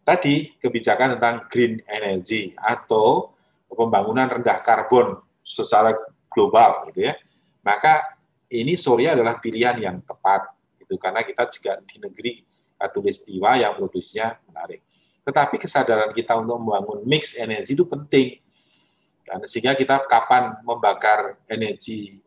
tadi 0.05 0.53
kebijakan 0.61 1.17
tentang 1.17 1.49
green 1.49 1.81
energy 1.89 2.53
atau 2.61 3.33
pembangunan 3.73 4.29
rendah 4.31 4.61
karbon 4.63 5.19
secara 5.43 5.97
global 6.31 6.89
gitu 6.93 7.11
ya. 7.11 7.15
Maka 7.65 8.17
ini 8.53 8.77
Surya 8.77 9.17
adalah 9.17 9.41
pilihan 9.41 9.77
yang 9.81 9.97
tepat 10.05 10.53
itu 10.79 10.95
karena 11.01 11.25
kita 11.25 11.49
juga 11.49 11.73
di 11.83 11.97
negeri 11.97 12.33
katulistiwa 12.77 13.57
yang 13.57 13.73
produksinya 13.75 14.37
menarik. 14.51 14.85
Tetapi 15.25 15.57
kesadaran 15.57 16.13
kita 16.13 16.37
untuk 16.37 16.61
membangun 16.61 17.01
mix 17.09 17.35
energi 17.41 17.73
itu 17.73 17.89
penting. 17.89 18.37
Dan 19.25 19.41
sehingga 19.49 19.73
kita 19.73 20.05
kapan 20.05 20.61
membakar 20.61 21.41
energi 21.49 22.21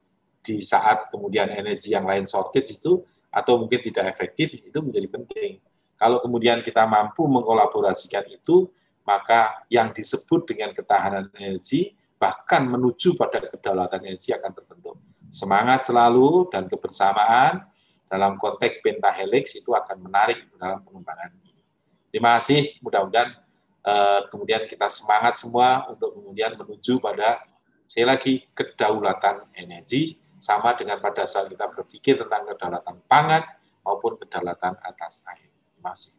di 0.48 0.64
saat 0.64 1.12
kemudian 1.12 1.52
energi 1.52 1.92
yang 1.92 2.08
lain 2.08 2.24
shortage 2.24 2.72
itu 2.72 3.04
atau 3.28 3.60
mungkin 3.60 3.84
tidak 3.84 4.16
efektif 4.16 4.56
itu 4.56 4.80
menjadi 4.80 5.12
penting. 5.12 5.60
Kalau 6.00 6.24
kemudian 6.24 6.64
kita 6.64 6.88
mampu 6.88 7.28
mengkolaborasikan 7.28 8.24
itu, 8.32 8.72
maka 9.04 9.60
yang 9.68 9.92
disebut 9.92 10.48
dengan 10.48 10.72
ketahanan 10.72 11.28
energi 11.36 11.92
bahkan 12.16 12.64
menuju 12.64 13.20
pada 13.20 13.44
kedaulatan 13.44 14.08
energi 14.08 14.32
akan 14.32 14.52
terbentuk. 14.56 14.96
Semangat 15.28 15.84
selalu 15.86 16.48
dan 16.48 16.66
kebersamaan 16.72 17.68
dalam 18.08 18.40
konteks 18.40 18.80
pentahelix 18.80 19.60
itu 19.60 19.76
akan 19.76 20.00
menarik 20.00 20.48
dalam 20.56 20.80
pengembangan 20.82 21.36
ini. 21.44 21.60
Terima 22.08 22.40
kasih, 22.40 22.80
mudah-mudahan 22.80 23.36
eh, 23.84 24.22
kemudian 24.32 24.64
kita 24.66 24.88
semangat 24.88 25.36
semua 25.36 25.92
untuk 25.92 26.16
kemudian 26.16 26.56
menuju 26.56 27.04
pada 27.04 27.44
sekali 27.88 28.08
lagi 28.08 28.34
kedaulatan 28.52 29.48
energi 29.56 30.20
sama 30.38 30.74
dengan 30.78 31.02
pada 31.02 31.26
saat 31.26 31.50
kita 31.50 31.70
berpikir 31.74 32.22
tentang 32.22 32.46
kedaulatan 32.46 32.98
pangan 33.10 33.44
maupun 33.82 34.18
kedaulatan 34.22 34.78
atas 34.82 35.26
air. 35.30 35.50
Terima 35.74 35.94
kasih. 35.94 36.18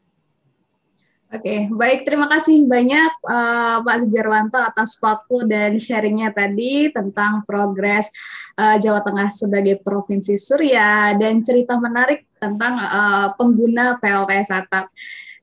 Oke, 1.28 1.68
baik. 1.68 2.08
Terima 2.08 2.24
kasih 2.24 2.64
banyak 2.64 3.12
uh, 3.28 3.84
Pak 3.84 3.96
Sujarwanto 4.00 4.56
atas 4.56 4.96
waktu 4.96 5.44
dan 5.44 5.76
sharingnya 5.76 6.32
tadi 6.32 6.88
tentang 6.88 7.44
progres 7.44 8.08
uh, 8.56 8.80
Jawa 8.80 9.04
Tengah 9.04 9.28
sebagai 9.28 9.76
Provinsi 9.84 10.40
Surya 10.40 11.12
dan 11.20 11.44
cerita 11.44 11.76
menarik 11.76 12.24
tentang 12.38 12.78
uh, 12.78 13.34
pengguna 13.36 13.98
PLTS 13.98 14.48
atap. 14.54 14.88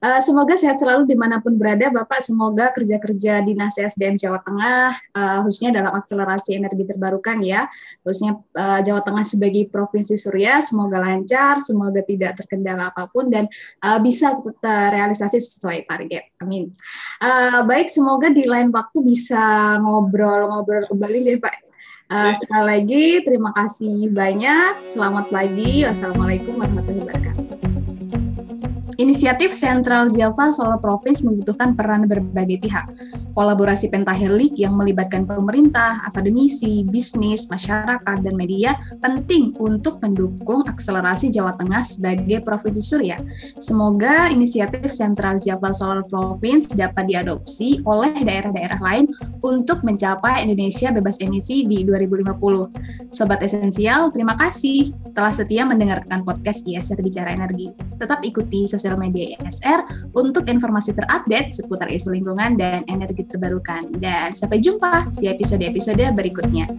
Uh, 0.06 0.22
semoga 0.22 0.54
sehat 0.60 0.78
selalu 0.78 1.08
di 1.10 1.16
mana 1.18 1.42
pun 1.42 1.56
berada, 1.58 1.88
Bapak. 1.90 2.22
Semoga 2.22 2.70
kerja-kerja 2.76 3.42
Dinas 3.42 3.74
SDM 3.74 4.20
Jawa 4.20 4.38
Tengah, 4.44 4.94
uh, 4.94 5.38
khususnya 5.42 5.82
dalam 5.82 5.98
akselerasi 5.98 6.62
energi 6.62 6.86
terbarukan 6.86 7.42
ya, 7.42 7.66
khususnya 8.06 8.38
uh, 8.54 8.80
Jawa 8.86 9.02
Tengah 9.02 9.26
sebagai 9.26 9.66
Provinsi 9.72 10.14
Surya, 10.20 10.62
semoga 10.62 11.02
lancar, 11.02 11.64
semoga 11.64 12.06
tidak 12.06 12.38
terkendala 12.38 12.94
apa 12.94 13.10
pun, 13.10 13.34
dan 13.34 13.50
uh, 13.82 13.98
bisa 13.98 14.36
terrealisasi 14.62 15.42
sesuai 15.42 15.90
target. 15.90 16.30
Amin. 16.44 16.70
Uh, 17.18 17.66
baik, 17.66 17.90
semoga 17.90 18.30
di 18.30 18.46
lain 18.46 18.70
waktu 18.70 19.02
bisa 19.02 19.80
ngobrol-ngobrol 19.82 20.86
kembali 20.92 21.18
deh 21.24 21.40
Pak. 21.42 21.75
Uh, 22.06 22.32
sekali 22.38 22.66
lagi, 22.70 23.06
terima 23.26 23.50
kasih 23.50 24.14
banyak. 24.14 24.86
Selamat 24.86 25.26
pagi. 25.34 25.82
Wassalamualaikum 25.90 26.54
warahmatullahi 26.54 27.02
wabarakatuh. 27.02 27.35
Inisiatif 28.96 29.52
Central 29.52 30.08
Java 30.08 30.56
Solar 30.56 30.80
Province 30.80 31.20
membutuhkan 31.28 31.76
peran 31.76 32.08
berbagai 32.08 32.64
pihak. 32.64 32.88
Kolaborasi 33.36 33.92
pentahelik 33.92 34.56
yang 34.56 34.80
melibatkan 34.80 35.28
pemerintah, 35.28 36.00
akademisi, 36.08 36.88
bisnis, 36.88 37.52
masyarakat, 37.52 38.24
dan 38.24 38.36
media 38.40 38.80
penting 39.04 39.52
untuk 39.60 40.00
mendukung 40.00 40.64
akselerasi 40.64 41.28
Jawa 41.28 41.60
Tengah 41.60 41.84
sebagai 41.84 42.40
Provinsi 42.48 42.80
Surya. 42.80 43.20
Semoga 43.60 44.32
inisiatif 44.32 44.88
Central 44.96 45.44
Java 45.44 45.76
Solar 45.76 46.08
Province 46.08 46.72
dapat 46.72 47.12
diadopsi 47.12 47.84
oleh 47.84 48.16
daerah-daerah 48.24 48.80
lain 48.80 49.12
untuk 49.44 49.84
mencapai 49.84 50.48
Indonesia 50.48 50.96
bebas 50.96 51.20
emisi 51.20 51.68
di 51.68 51.84
2050. 51.84 53.12
Sobat 53.12 53.44
Esensial, 53.44 54.08
terima 54.16 54.40
kasih. 54.40 54.96
telah 55.16 55.32
setia 55.32 55.64
mendengarkan 55.64 56.28
podcast 56.28 56.68
ISR 56.68 57.00
Bicara 57.00 57.32
Energi. 57.32 57.72
Tetap 57.96 58.20
ikuti 58.28 58.68
sosial 58.86 59.02
media 59.02 59.34
ISR 59.42 59.82
untuk 60.14 60.46
informasi 60.46 60.94
terupdate 60.94 61.50
seputar 61.50 61.90
isu 61.90 62.14
lingkungan 62.14 62.54
dan 62.54 62.86
energi 62.86 63.26
terbarukan. 63.26 63.98
Dan 63.98 64.30
sampai 64.30 64.62
jumpa 64.62 65.10
di 65.18 65.26
episode-episode 65.26 66.06
berikutnya. 66.14 66.70